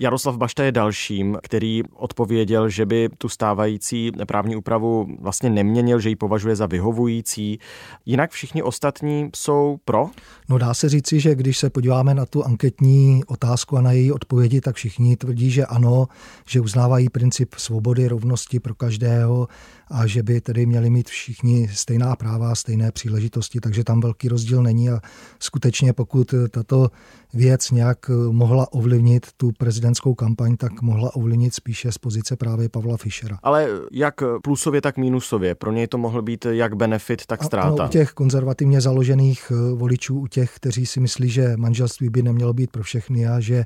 Jaroslav 0.00 0.36
Bašta 0.36 0.64
je 0.64 0.72
dalším, 0.72 1.38
který 1.42 1.82
odpověděl, 1.94 2.68
že 2.68 2.86
by 2.86 3.08
tu 3.18 3.28
stávající 3.28 4.12
právní 4.26 4.56
úpravu 4.56 5.16
vlastně 5.20 5.50
neměnil, 5.50 6.00
že 6.00 6.08
ji 6.08 6.16
považuje 6.16 6.56
za 6.56 6.66
vyhovující. 6.66 7.58
Jinak 8.06 8.30
všichni 8.30 8.62
ostatní 8.62 9.30
jsou 9.36 9.78
pro? 9.84 10.10
No 10.48 10.58
dá 10.58 10.74
se 10.74 10.88
říci, 10.88 11.20
že 11.20 11.34
když 11.34 11.58
se 11.58 11.70
podíváme 11.70 12.14
na 12.14 12.26
tu 12.26 12.44
anketní 12.44 13.24
otázku 13.26 13.76
a 13.76 13.80
na 13.80 13.92
její 13.92 14.12
odpovědi, 14.12 14.60
tak 14.60 14.76
všichni 14.76 15.16
tvrdí, 15.16 15.50
že 15.50 15.66
ano, 15.66 16.08
že 16.46 16.60
uznávají 16.60 17.08
princip 17.08 17.54
svobody, 17.54 18.08
rovnosti 18.08 18.60
pro 18.60 18.74
každého 18.74 19.48
a 19.90 20.06
že 20.06 20.22
by 20.22 20.40
tedy 20.40 20.66
měli 20.66 20.90
mít 20.90 21.08
všichni 21.08 21.68
stejná 21.68 22.16
práva, 22.16 22.54
stejné 22.54 22.92
příležitosti, 22.92 23.60
takže 23.60 23.84
tam 23.84 24.00
velký 24.00 24.28
rozdíl 24.28 24.62
není 24.62 24.90
a 24.90 25.00
skutečně 25.38 25.92
pokud 25.92 26.34
tato 26.50 26.90
věc 27.34 27.70
nějak 27.70 28.10
mohla 28.30 28.72
ovlivnit 28.72 29.26
tu 29.36 29.52
prezidentskou 29.58 30.14
kampaň, 30.14 30.56
tak 30.56 30.82
mohla 30.82 31.16
ovlivnit 31.16 31.54
spíše 31.54 31.92
z 31.92 31.98
pozice 31.98 32.36
právě 32.36 32.68
Pavla 32.68 32.96
Fischera. 32.96 33.38
Ale 33.42 33.68
jak 33.92 34.14
plusově, 34.42 34.80
tak 34.80 34.96
mínusově. 34.96 35.54
Pro 35.54 35.72
něj 35.72 35.86
to 35.86 35.98
mohl 35.98 36.22
být 36.22 36.46
jak 36.50 36.74
benefit, 36.74 37.26
tak 37.26 37.44
ztráta. 37.44 37.68
Ano, 37.68 37.86
u 37.86 37.88
těch 37.88 38.12
konzervativně 38.12 38.80
založených 38.80 39.52
eh, 39.52 39.74
voličů, 39.74 40.20
u 40.20 40.26
těch, 40.26 40.56
kteří 40.56 40.86
si 40.86 41.00
myslí, 41.00 41.28
že 41.28 41.56
manželství 41.56 42.08
by 42.08 42.22
nemělo 42.22 42.52
být 42.52 42.70
pro 42.70 42.82
všechny 42.82 43.26
a 43.26 43.40
že 43.40 43.64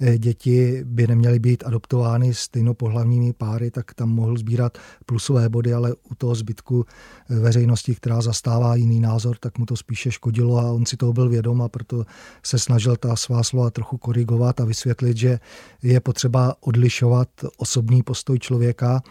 eh, 0.00 0.18
děti 0.18 0.82
by 0.84 1.06
neměly 1.06 1.38
být 1.38 1.64
adoptovány 1.66 2.34
stejnopohlavními 2.34 3.32
páry, 3.32 3.70
tak 3.70 3.94
tam 3.94 4.08
mohl 4.08 4.36
sbírat 4.36 4.78
plusové 5.06 5.48
body, 5.48 5.74
ale 5.74 5.94
u 6.10 6.14
toho 6.14 6.34
zbytku 6.34 6.84
eh, 6.84 7.34
veřejnosti, 7.34 7.94
která 7.94 8.20
zastává 8.20 8.74
jiný 8.74 9.00
názor, 9.00 9.36
tak 9.40 9.58
mu 9.58 9.66
to 9.66 9.76
spíše 9.76 10.10
škodilo 10.10 10.58
a 10.58 10.72
on 10.72 10.86
si 10.86 10.96
toho 10.96 11.12
byl 11.12 11.28
vědom 11.28 11.62
a 11.62 11.68
proto 11.68 12.04
se 12.42 12.58
snažil 12.58 12.96
ta 13.04 13.16
svá 13.16 13.42
slova 13.44 13.70
trochu 13.70 13.96
korigovat 13.96 14.60
a 14.60 14.64
vysvětlit, 14.64 15.16
že 15.16 15.38
je 15.82 16.00
potřeba 16.00 16.56
odlišovat 16.60 17.28
osobní 17.56 18.02
postoj 18.02 18.38
člověka 18.38 19.02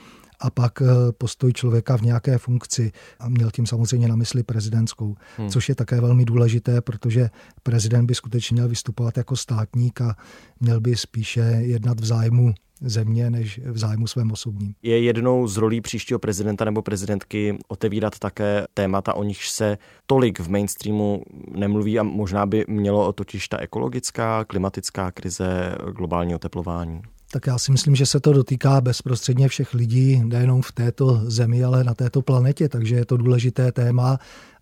a 0.43 0.49
pak 0.49 0.81
eh, 0.81 0.85
postoj 1.11 1.53
člověka 1.53 1.97
v 1.97 2.01
nějaké 2.01 2.37
funkci. 2.37 2.91
A 3.19 3.29
měl 3.29 3.51
tím 3.51 3.65
samozřejmě 3.65 4.07
na 4.07 4.15
mysli 4.15 4.43
prezidentskou, 4.43 5.15
hmm. 5.37 5.49
což 5.49 5.69
je 5.69 5.75
také 5.75 6.01
velmi 6.01 6.25
důležité, 6.25 6.81
protože 6.81 7.29
prezident 7.63 8.05
by 8.05 8.15
skutečně 8.15 8.55
měl 8.55 8.67
vystupovat 8.67 9.17
jako 9.17 9.35
státník 9.35 10.01
a 10.01 10.15
měl 10.59 10.79
by 10.79 10.95
spíše 10.95 11.41
jednat 11.41 11.99
v 11.99 12.05
zájmu 12.05 12.53
země 12.81 13.29
než 13.29 13.59
v 13.65 13.77
zájmu 13.77 14.07
svém 14.07 14.31
osobním. 14.31 14.73
Je 14.83 15.03
jednou 15.03 15.47
z 15.47 15.57
rolí 15.57 15.81
příštího 15.81 16.19
prezidenta 16.19 16.65
nebo 16.65 16.81
prezidentky 16.81 17.57
otevírat 17.67 18.19
také 18.19 18.65
témata, 18.73 19.13
o 19.13 19.23
nichž 19.23 19.49
se 19.49 19.77
tolik 20.07 20.39
v 20.39 20.49
mainstreamu 20.49 21.23
nemluví 21.55 21.99
a 21.99 22.03
možná 22.03 22.45
by 22.45 22.65
mělo 22.67 23.13
totiž 23.13 23.47
ta 23.47 23.57
ekologická, 23.57 24.45
klimatická 24.45 25.11
krize, 25.11 25.75
globální 25.91 26.35
oteplování. 26.35 27.01
Tak 27.33 27.47
já 27.47 27.57
si 27.57 27.71
myslím, 27.71 27.95
že 27.95 28.05
se 28.05 28.19
to 28.19 28.33
dotýká 28.33 28.81
bezprostředně 28.81 29.47
všech 29.47 29.73
lidí, 29.73 30.23
nejenom 30.25 30.61
v 30.61 30.71
této 30.71 31.21
zemi, 31.25 31.63
ale 31.63 31.83
na 31.83 31.93
této 31.93 32.21
planetě, 32.21 32.69
takže 32.69 32.95
je 32.95 33.05
to 33.05 33.17
důležité 33.17 33.71
téma 33.71 34.19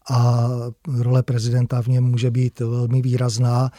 a 0.09 0.49
role 0.87 1.23
prezidenta 1.23 1.81
v 1.81 1.87
něm 1.87 2.03
může 2.03 2.31
být 2.31 2.59
velmi 2.59 3.01
výrazná, 3.01 3.71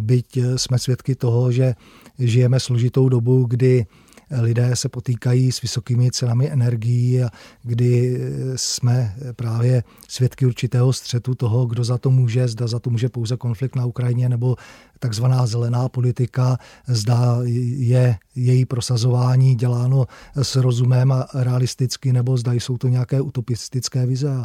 byť 0.00 0.38
jsme 0.56 0.78
svědky 0.78 1.14
toho, 1.14 1.52
že 1.52 1.74
žijeme 2.18 2.60
složitou 2.60 3.08
dobu, 3.08 3.44
kdy 3.44 3.86
lidé 4.30 4.76
se 4.76 4.88
potýkají 4.88 5.52
s 5.52 5.62
vysokými 5.62 6.10
cenami 6.10 6.50
energií 6.50 7.22
a 7.22 7.30
kdy 7.62 8.20
jsme 8.56 9.14
právě 9.36 9.84
svědky 10.08 10.46
určitého 10.46 10.92
střetu 10.92 11.34
toho, 11.34 11.66
kdo 11.66 11.84
za 11.84 11.98
to 11.98 12.10
může, 12.10 12.48
zda 12.48 12.66
za 12.66 12.78
to 12.78 12.90
může 12.90 13.08
pouze 13.08 13.36
konflikt 13.36 13.76
na 13.76 13.86
Ukrajině 13.86 14.28
nebo 14.28 14.56
takzvaná 14.98 15.46
zelená 15.46 15.88
politika, 15.88 16.58
zda 16.86 17.38
je 17.76 18.16
její 18.34 18.64
prosazování 18.64 19.54
děláno 19.54 20.06
s 20.34 20.56
rozumem 20.56 21.12
a 21.12 21.26
realisticky, 21.34 22.12
nebo 22.12 22.36
zda 22.36 22.52
jsou 22.52 22.78
to 22.78 22.88
nějaké 22.88 23.20
utopistické 23.20 24.06
vize. 24.06 24.30
A 24.30 24.44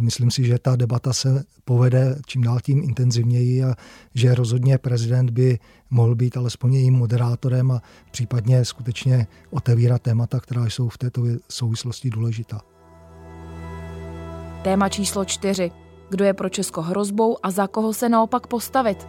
myslím 0.00 0.30
si, 0.30 0.44
že 0.44 0.58
ta 0.58 0.76
debata 0.76 1.12
se 1.12 1.44
povede 1.64 2.18
čím 2.26 2.42
dál 2.42 2.60
tím 2.60 2.82
intenzivněji 2.82 3.64
a 3.64 3.74
že 4.14 4.34
rozhodně 4.34 4.78
prezident 4.78 5.30
by 5.30 5.58
mohl 5.94 6.14
být 6.14 6.36
alespoň 6.36 6.74
jejím 6.74 6.94
moderátorem 6.94 7.70
a 7.70 7.82
případně 8.10 8.64
skutečně 8.64 9.26
otevírat 9.50 10.02
témata, 10.02 10.40
která 10.40 10.66
jsou 10.66 10.88
v 10.88 10.98
této 10.98 11.22
souvislosti 11.50 12.10
důležitá. 12.10 12.60
Téma 14.62 14.88
číslo 14.88 15.24
čtyři. 15.24 15.70
Kdo 16.10 16.24
je 16.24 16.34
pro 16.34 16.48
Česko 16.48 16.82
hrozbou 16.82 17.36
a 17.42 17.50
za 17.50 17.66
koho 17.66 17.92
se 17.92 18.08
naopak 18.08 18.46
postavit? 18.46 19.08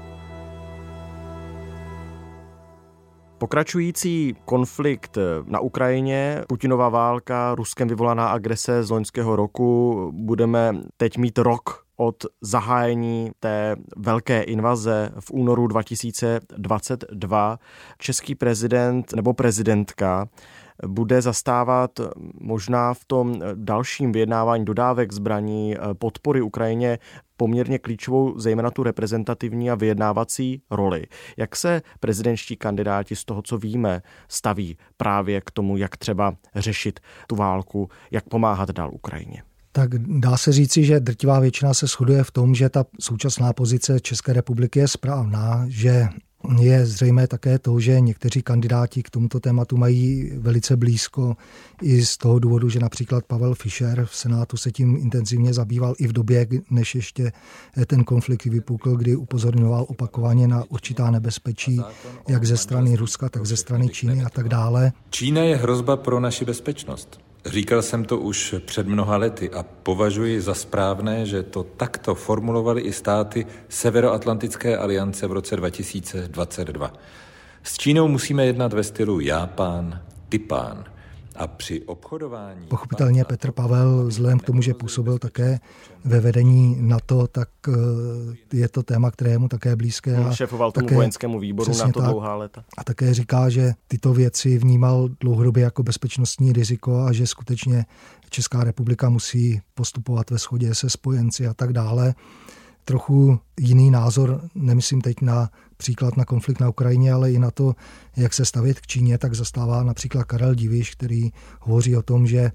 Pokračující 3.38 4.36
konflikt 4.46 5.18
na 5.46 5.60
Ukrajině, 5.60 6.42
Putinova 6.48 6.90
válka, 6.90 7.56
Ruskem 7.56 7.88
vyvolaná 7.88 8.28
agrese 8.28 8.84
z 8.84 8.90
loňského 8.90 9.36
roku, 9.36 10.12
budeme 10.16 10.74
teď 10.98 11.18
mít 11.18 11.38
rok 11.38 11.85
od 11.96 12.26
zahájení 12.42 13.32
té 13.40 13.76
velké 13.98 14.42
invaze 14.42 15.12
v 15.20 15.32
únoru 15.32 15.68
2022. 15.68 17.60
Český 17.98 18.36
prezident 18.36 19.14
nebo 19.14 19.34
prezidentka 19.34 20.30
bude 20.88 21.22
zastávat 21.22 21.92
možná 22.42 22.94
v 22.94 23.06
tom 23.06 23.42
dalším 23.56 24.12
vyjednávání 24.12 24.66
dodávek 24.66 25.14
zbraní, 25.14 25.76
podpory 25.94 26.42
Ukrajině 26.42 27.00
poměrně 27.38 27.80
klíčovou, 27.80 28.40
zejména 28.40 28.72
tu 28.72 28.84
reprezentativní 28.84 29.72
a 29.72 29.76
vyjednávací 29.76 30.62
roli. 30.72 31.06
Jak 31.38 31.56
se 31.56 31.82
prezidentští 32.00 32.58
kandidáti 32.58 33.16
z 33.16 33.26
toho, 33.26 33.42
co 33.42 33.58
víme, 33.58 34.02
staví 34.28 34.78
právě 34.98 35.42
k 35.42 35.52
tomu, 35.52 35.78
jak 35.78 35.98
třeba 35.98 36.36
řešit 36.56 37.00
tu 37.28 37.36
válku, 37.36 37.90
jak 38.12 38.30
pomáhat 38.30 38.70
dál 38.72 38.90
Ukrajině? 38.94 39.44
Tak 39.76 39.90
dá 39.98 40.38
se 40.38 40.52
říci, 40.52 40.84
že 40.84 41.00
drtivá 41.00 41.40
většina 41.40 41.74
se 41.74 41.88
shoduje 41.88 42.24
v 42.24 42.32
tom, 42.32 42.56
že 42.56 42.70
ta 42.70 42.86
současná 43.00 43.54
pozice 43.54 44.00
České 44.00 44.34
republiky 44.34 44.80
je 44.80 44.88
správná, 44.88 45.66
že 45.68 46.08
je 46.60 46.86
zřejmé 46.86 47.28
také 47.28 47.60
to, 47.60 47.80
že 47.80 48.00
někteří 48.00 48.42
kandidáti 48.42 49.04
k 49.04 49.10
tomuto 49.10 49.40
tématu 49.40 49.78
mají 49.78 50.32
velice 50.38 50.78
blízko 50.78 51.38
i 51.82 52.06
z 52.06 52.18
toho 52.18 52.40
důvodu, 52.40 52.70
že 52.70 52.80
například 52.80 53.26
Pavel 53.26 53.56
Fischer 53.56 54.06
v 54.06 54.16
Senátu 54.16 54.58
se 54.58 54.72
tím 54.72 54.96
intenzivně 54.96 55.54
zabýval 55.54 55.96
i 56.00 56.08
v 56.08 56.14
době, 56.14 56.48
než 56.70 56.96
ještě 56.96 57.32
ten 57.88 58.04
konflikt 58.04 58.46
vypukl, 58.46 58.96
kdy 58.96 59.16
upozorňoval 59.16 59.86
opakovaně 59.90 60.48
na 60.48 60.64
určitá 60.70 61.12
nebezpečí, 61.12 61.82
jak 62.28 62.46
ze 62.46 62.58
strany 62.58 62.96
Ruska, 62.96 63.30
tak 63.30 63.46
ze 63.46 63.58
strany 63.58 63.90
Číny 63.90 64.24
a 64.24 64.30
tak 64.30 64.50
dále. 64.50 64.92
Čína 65.10 65.42
je 65.42 65.56
hrozba 65.56 65.98
pro 65.98 66.20
naši 66.20 66.46
bezpečnost. 66.46 67.25
Říkal 67.46 67.82
jsem 67.82 68.06
to 68.06 68.18
už 68.18 68.56
před 68.66 68.88
mnoha 68.88 69.18
lety 69.18 69.50
a 69.50 69.64
považuji 69.64 70.42
za 70.42 70.54
správné, 70.54 71.26
že 71.26 71.44
to 71.44 71.64
takto 71.64 72.16
formulovali 72.16 72.82
i 72.82 72.94
státy 72.94 73.46
Severoatlantické 73.70 74.78
aliance 74.78 75.28
v 75.28 75.32
roce 75.32 75.56
2022. 75.56 76.94
S 77.64 77.78
Čínou 77.78 78.08
musíme 78.08 78.46
jednat 78.46 78.74
ve 78.74 78.84
stylu 78.84 79.20
já 79.20 79.48
pán, 79.48 80.02
ty 80.30 80.40
pán. 80.40 80.95
A 81.36 81.48
při 81.48 81.82
obchodování... 81.82 82.68
Pochopitelně 82.68 83.26
Petr 83.26 83.52
Pavel, 83.52 84.06
vzhledem 84.08 84.40
k 84.40 84.44
tomu, 84.44 84.62
že 84.62 84.74
působil 84.74 85.20
také 85.20 85.60
ve 86.06 86.20
vedení 86.20 86.78
NATO, 86.80 87.28
tak 87.28 87.50
eh, 87.68 87.72
je 88.54 88.68
to 88.70 88.84
téma, 88.84 89.12
které 89.12 89.32
je 89.32 89.38
mu 89.38 89.48
také 89.48 89.76
blízké. 89.76 90.16
A 90.18 90.34
šéfoval 90.34 90.72
tomu 90.72 90.86
také, 90.86 90.96
vojenskému 90.96 91.40
výboru 91.40 91.78
na 91.78 91.92
to 91.92 92.02
dlouhá 92.02 92.36
léta. 92.36 92.64
A 92.78 92.84
také 92.84 93.14
říká, 93.14 93.50
že 93.50 93.74
tyto 93.88 94.14
věci 94.14 94.58
vnímal 94.58 95.10
dlouhodobě 95.20 95.64
jako 95.64 95.84
bezpečnostní 95.84 96.54
riziko 96.54 97.00
a 97.00 97.14
že 97.14 97.28
skutečně 97.28 97.86
Česká 98.30 98.64
republika 98.64 99.10
musí 99.10 99.62
postupovat 99.74 100.30
ve 100.30 100.38
shodě 100.38 100.76
se 100.76 100.90
spojenci 100.90 101.48
a 101.48 101.54
tak 101.54 101.74
dále 101.74 102.16
trochu 102.86 103.40
jiný 103.60 103.92
názor, 103.92 104.42
nemyslím 104.56 105.02
teď 105.02 105.22
na 105.22 105.50
příklad 105.78 106.18
na 106.18 106.26
konflikt 106.26 106.60
na 106.60 106.70
Ukrajině, 106.70 107.14
ale 107.14 107.32
i 107.32 107.40
na 107.40 107.52
to, 107.52 107.74
jak 108.18 108.34
se 108.34 108.46
stavět 108.46 108.80
k 108.80 108.88
Číně, 108.88 109.18
tak 109.18 109.34
zastává 109.34 109.84
například 109.84 110.24
Karel 110.24 110.56
Diviš, 110.56 110.96
který 110.96 111.32
hovoří 111.60 111.96
o 111.96 112.02
tom, 112.02 112.28
že 112.28 112.52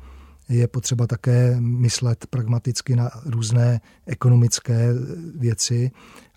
je 0.49 0.69
potřeba 0.69 1.07
také 1.07 1.57
myslet 1.61 2.27
pragmaticky 2.31 2.97
na 2.97 3.11
různé 3.27 3.81
ekonomické 4.07 4.89
věci 5.35 5.91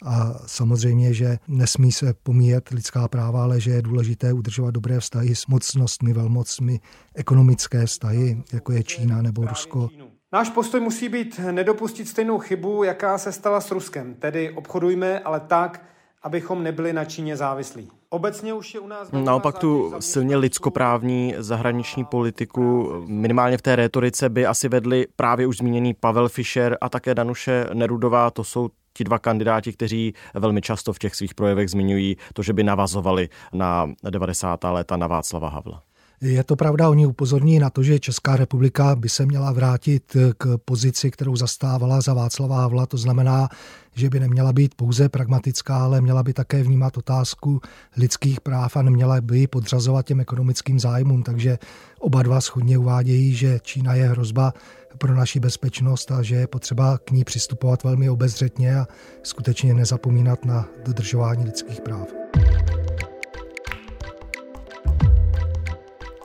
a 0.03 0.33
samozřejmě, 0.45 1.13
že 1.13 1.39
nesmí 1.47 1.91
se 1.91 2.13
pomíjet 2.23 2.69
lidská 2.69 3.07
práva, 3.07 3.43
ale 3.43 3.59
že 3.59 3.71
je 3.71 3.81
důležité 3.81 4.33
udržovat 4.33 4.71
dobré 4.71 4.99
vztahy 4.99 5.35
s 5.35 5.47
mocnostmi, 5.47 6.13
velmocmi, 6.13 6.79
ekonomické 7.15 7.85
vztahy, 7.85 8.43
jako 8.53 8.71
je 8.71 8.83
Čína 8.83 9.21
nebo 9.21 9.45
Rusko. 9.45 9.89
Náš 10.33 10.49
postoj 10.49 10.81
musí 10.81 11.09
být 11.09 11.39
nedopustit 11.51 12.07
stejnou 12.07 12.39
chybu, 12.39 12.83
jaká 12.83 13.17
se 13.17 13.31
stala 13.31 13.61
s 13.61 13.71
Ruskem, 13.71 14.13
tedy 14.13 14.51
obchodujme, 14.51 15.19
ale 15.19 15.39
tak, 15.39 15.85
abychom 16.23 16.63
nebyli 16.63 16.93
na 16.93 17.05
Číně 17.05 17.37
závislí. 17.37 17.89
Obecně 18.09 18.53
už 18.53 18.73
je 18.73 18.79
u 18.79 18.87
nás... 18.87 19.11
Naopak 19.11 19.59
tu 19.59 19.93
silně 19.99 20.37
lidskoprávní 20.37 21.35
zahraniční 21.37 22.05
politiku 22.05 22.93
minimálně 23.07 23.57
v 23.57 23.61
té 23.61 23.75
retorice 23.75 24.29
by 24.29 24.45
asi 24.45 24.69
vedli 24.69 25.07
právě 25.15 25.47
už 25.47 25.57
zmíněný 25.57 25.93
Pavel 25.93 26.29
Fischer 26.29 26.77
a 26.81 26.89
také 26.89 27.15
Danuše 27.15 27.65
Nerudová. 27.73 28.31
To 28.31 28.43
jsou 28.43 28.69
ti 28.93 29.03
dva 29.03 29.19
kandidáti, 29.19 29.73
kteří 29.73 30.13
velmi 30.33 30.61
často 30.61 30.93
v 30.93 30.99
těch 30.99 31.15
svých 31.15 31.35
projevech 31.35 31.69
zmiňují 31.69 32.17
to, 32.33 32.43
že 32.43 32.53
by 32.53 32.63
navazovali 32.63 33.29
na 33.53 33.91
90. 34.09 34.63
léta 34.63 34.97
na 34.97 35.07
Václava 35.07 35.49
Havla. 35.49 35.83
Je 36.23 36.43
to 36.43 36.55
pravda, 36.55 36.89
oni 36.89 37.05
upozorní 37.05 37.59
na 37.59 37.69
to, 37.69 37.83
že 37.83 37.99
Česká 37.99 38.35
republika 38.35 38.95
by 38.95 39.09
se 39.09 39.25
měla 39.25 39.51
vrátit 39.51 40.17
k 40.37 40.57
pozici, 40.65 41.11
kterou 41.11 41.35
zastávala 41.35 42.01
za 42.01 42.13
Václava 42.13 42.61
Havla, 42.61 42.85
to 42.85 42.97
znamená, 42.97 43.49
že 43.95 44.09
by 44.09 44.19
neměla 44.19 44.53
být 44.53 44.75
pouze 44.75 45.09
pragmatická, 45.09 45.83
ale 45.83 46.01
měla 46.01 46.23
by 46.23 46.33
také 46.33 46.63
vnímat 46.63 46.97
otázku 46.97 47.61
lidských 47.97 48.41
práv 48.41 48.77
a 48.77 48.81
neměla 48.81 49.21
by 49.21 49.39
ji 49.39 49.47
podřazovat 49.47 50.05
těm 50.05 50.19
ekonomickým 50.19 50.79
zájmům. 50.79 51.23
Takže 51.23 51.57
oba 51.99 52.23
dva 52.23 52.41
schodně 52.41 52.77
uvádějí, 52.77 53.33
že 53.33 53.59
Čína 53.61 53.93
je 53.93 54.07
hrozba 54.07 54.53
pro 54.97 55.15
naši 55.15 55.39
bezpečnost 55.39 56.11
a 56.11 56.21
že 56.21 56.35
je 56.35 56.47
potřeba 56.47 56.97
k 56.97 57.11
ní 57.11 57.23
přistupovat 57.23 57.83
velmi 57.83 58.09
obezřetně 58.09 58.75
a 58.75 58.87
skutečně 59.23 59.73
nezapomínat 59.73 60.45
na 60.45 60.67
dodržování 60.85 61.45
lidských 61.45 61.81
práv. 61.81 62.22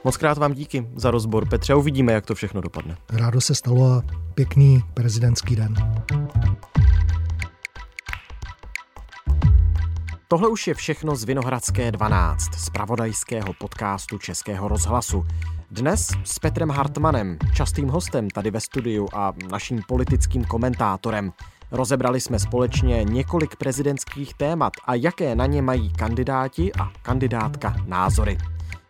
Moc 0.05 0.17
krát 0.17 0.39
vám 0.39 0.53
díky 0.53 0.89
za 0.97 1.11
rozbor, 1.11 1.49
Petře, 1.49 1.75
uvidíme, 1.75 2.13
jak 2.13 2.27
to 2.27 2.35
všechno 2.35 2.61
dopadne. 2.61 2.97
Rádo 3.13 3.41
se 3.41 3.55
stalo 3.55 3.93
a 3.93 4.03
pěkný 4.35 4.83
prezidentský 4.95 5.57
den. 5.57 5.75
Tohle 10.29 10.49
už 10.49 10.67
je 10.67 10.75
všechno 10.75 11.17
z 11.17 11.25
Vinohradské 11.25 11.93
12, 11.93 12.55
z 12.55 12.71
pravodajského 12.71 13.53
podcastu 13.53 14.19
Českého 14.19 14.69
rozhlasu. 14.69 15.27
Dnes 15.71 16.09
s 16.25 16.39
Petrem 16.39 16.71
Hartmanem, 16.71 17.39
častým 17.55 17.89
hostem 17.89 18.31
tady 18.31 18.51
ve 18.51 18.61
studiu 18.61 19.09
a 19.13 19.33
naším 19.51 19.83
politickým 19.89 20.45
komentátorem. 20.45 21.33
Rozebrali 21.71 22.21
jsme 22.21 22.39
společně 22.39 23.05
několik 23.05 23.57
prezidentských 23.57 24.35
témat 24.35 24.73
a 24.85 24.95
jaké 24.95 25.35
na 25.35 25.47
ně 25.47 25.63
mají 25.63 25.93
kandidáti 25.93 26.73
a 26.73 26.93
kandidátka 27.03 27.77
názory. 27.87 28.39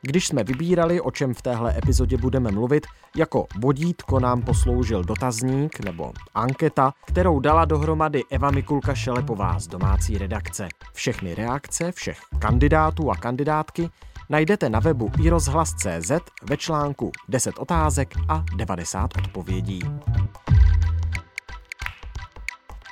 Když 0.03 0.27
jsme 0.27 0.45
vybírali, 0.45 1.01
o 1.01 1.11
čem 1.11 1.35
v 1.35 1.43
téhle 1.43 1.79
epizodě 1.79 2.17
budeme 2.17 2.51
mluvit, 2.51 2.87
jako 3.17 3.47
vodítko 3.61 4.21
nám 4.21 4.43
posloužil 4.43 5.05
dotazník 5.05 5.81
nebo 5.85 6.13
anketa, 6.35 6.93
kterou 7.07 7.41
dala 7.41 7.65
dohromady 7.65 8.23
Eva 8.31 8.51
Mikulka 8.51 8.95
Šelepová 8.95 9.59
z 9.59 9.67
domácí 9.67 10.19
redakce. 10.19 10.69
Všechny 10.93 11.35
reakce 11.35 11.93
všech 11.93 12.21
kandidátů 12.39 13.11
a 13.11 13.17
kandidátky 13.17 13.91
najdete 14.31 14.69
na 14.69 14.81
webu 14.81 15.11
iRozhlas.cz 15.23 16.13
ve 16.43 16.57
článku 16.57 17.13
10 17.29 17.59
otázek 17.59 18.15
a 18.29 18.45
90 18.57 19.11
odpovědí. 19.19 19.81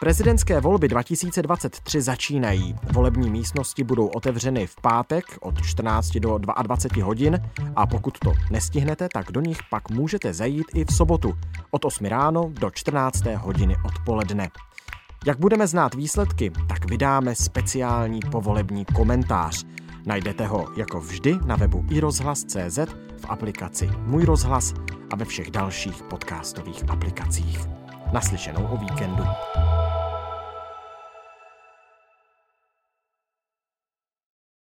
Prezidentské 0.01 0.61
volby 0.61 0.89
2023 0.89 2.01
začínají. 2.01 2.75
Volební 2.93 3.31
místnosti 3.31 3.85
budou 3.85 4.07
otevřeny 4.07 4.67
v 4.67 4.77
pátek 4.83 5.25
od 5.41 5.63
14 5.63 6.11
do 6.11 6.39
22 6.39 7.05
hodin 7.05 7.41
a 7.77 7.87
pokud 7.87 8.19
to 8.19 8.33
nestihnete, 8.51 9.09
tak 9.13 9.33
do 9.33 9.41
nich 9.41 9.59
pak 9.71 9.91
můžete 9.91 10.35
zajít 10.35 10.67
i 10.75 10.85
v 10.85 10.93
sobotu 10.93 11.35
od 11.71 11.85
8 11.85 12.07
ráno 12.07 12.51
do 12.61 12.71
14 12.71 13.25
hodiny 13.37 13.77
odpoledne. 13.85 14.51
Jak 15.27 15.39
budeme 15.39 15.67
znát 15.67 15.95
výsledky, 15.95 16.53
tak 16.69 16.91
vydáme 16.91 17.35
speciální 17.35 18.21
povolební 18.31 18.85
komentář. 18.85 19.65
Najdete 20.07 20.47
ho 20.47 20.69
jako 20.77 21.01
vždy 21.01 21.39
na 21.47 21.57
webu 21.57 21.85
iRozhlas.cz, 21.91 22.79
v 23.17 23.25
aplikaci 23.29 23.91
Můj 23.99 24.25
rozhlas 24.25 24.75
a 25.11 25.17
ve 25.17 25.25
všech 25.25 25.51
dalších 25.51 26.03
podcastových 26.03 26.91
aplikacích. 26.91 27.59
Naslyšenou 28.13 28.67
o 28.67 28.77
víkendu. 28.77 29.25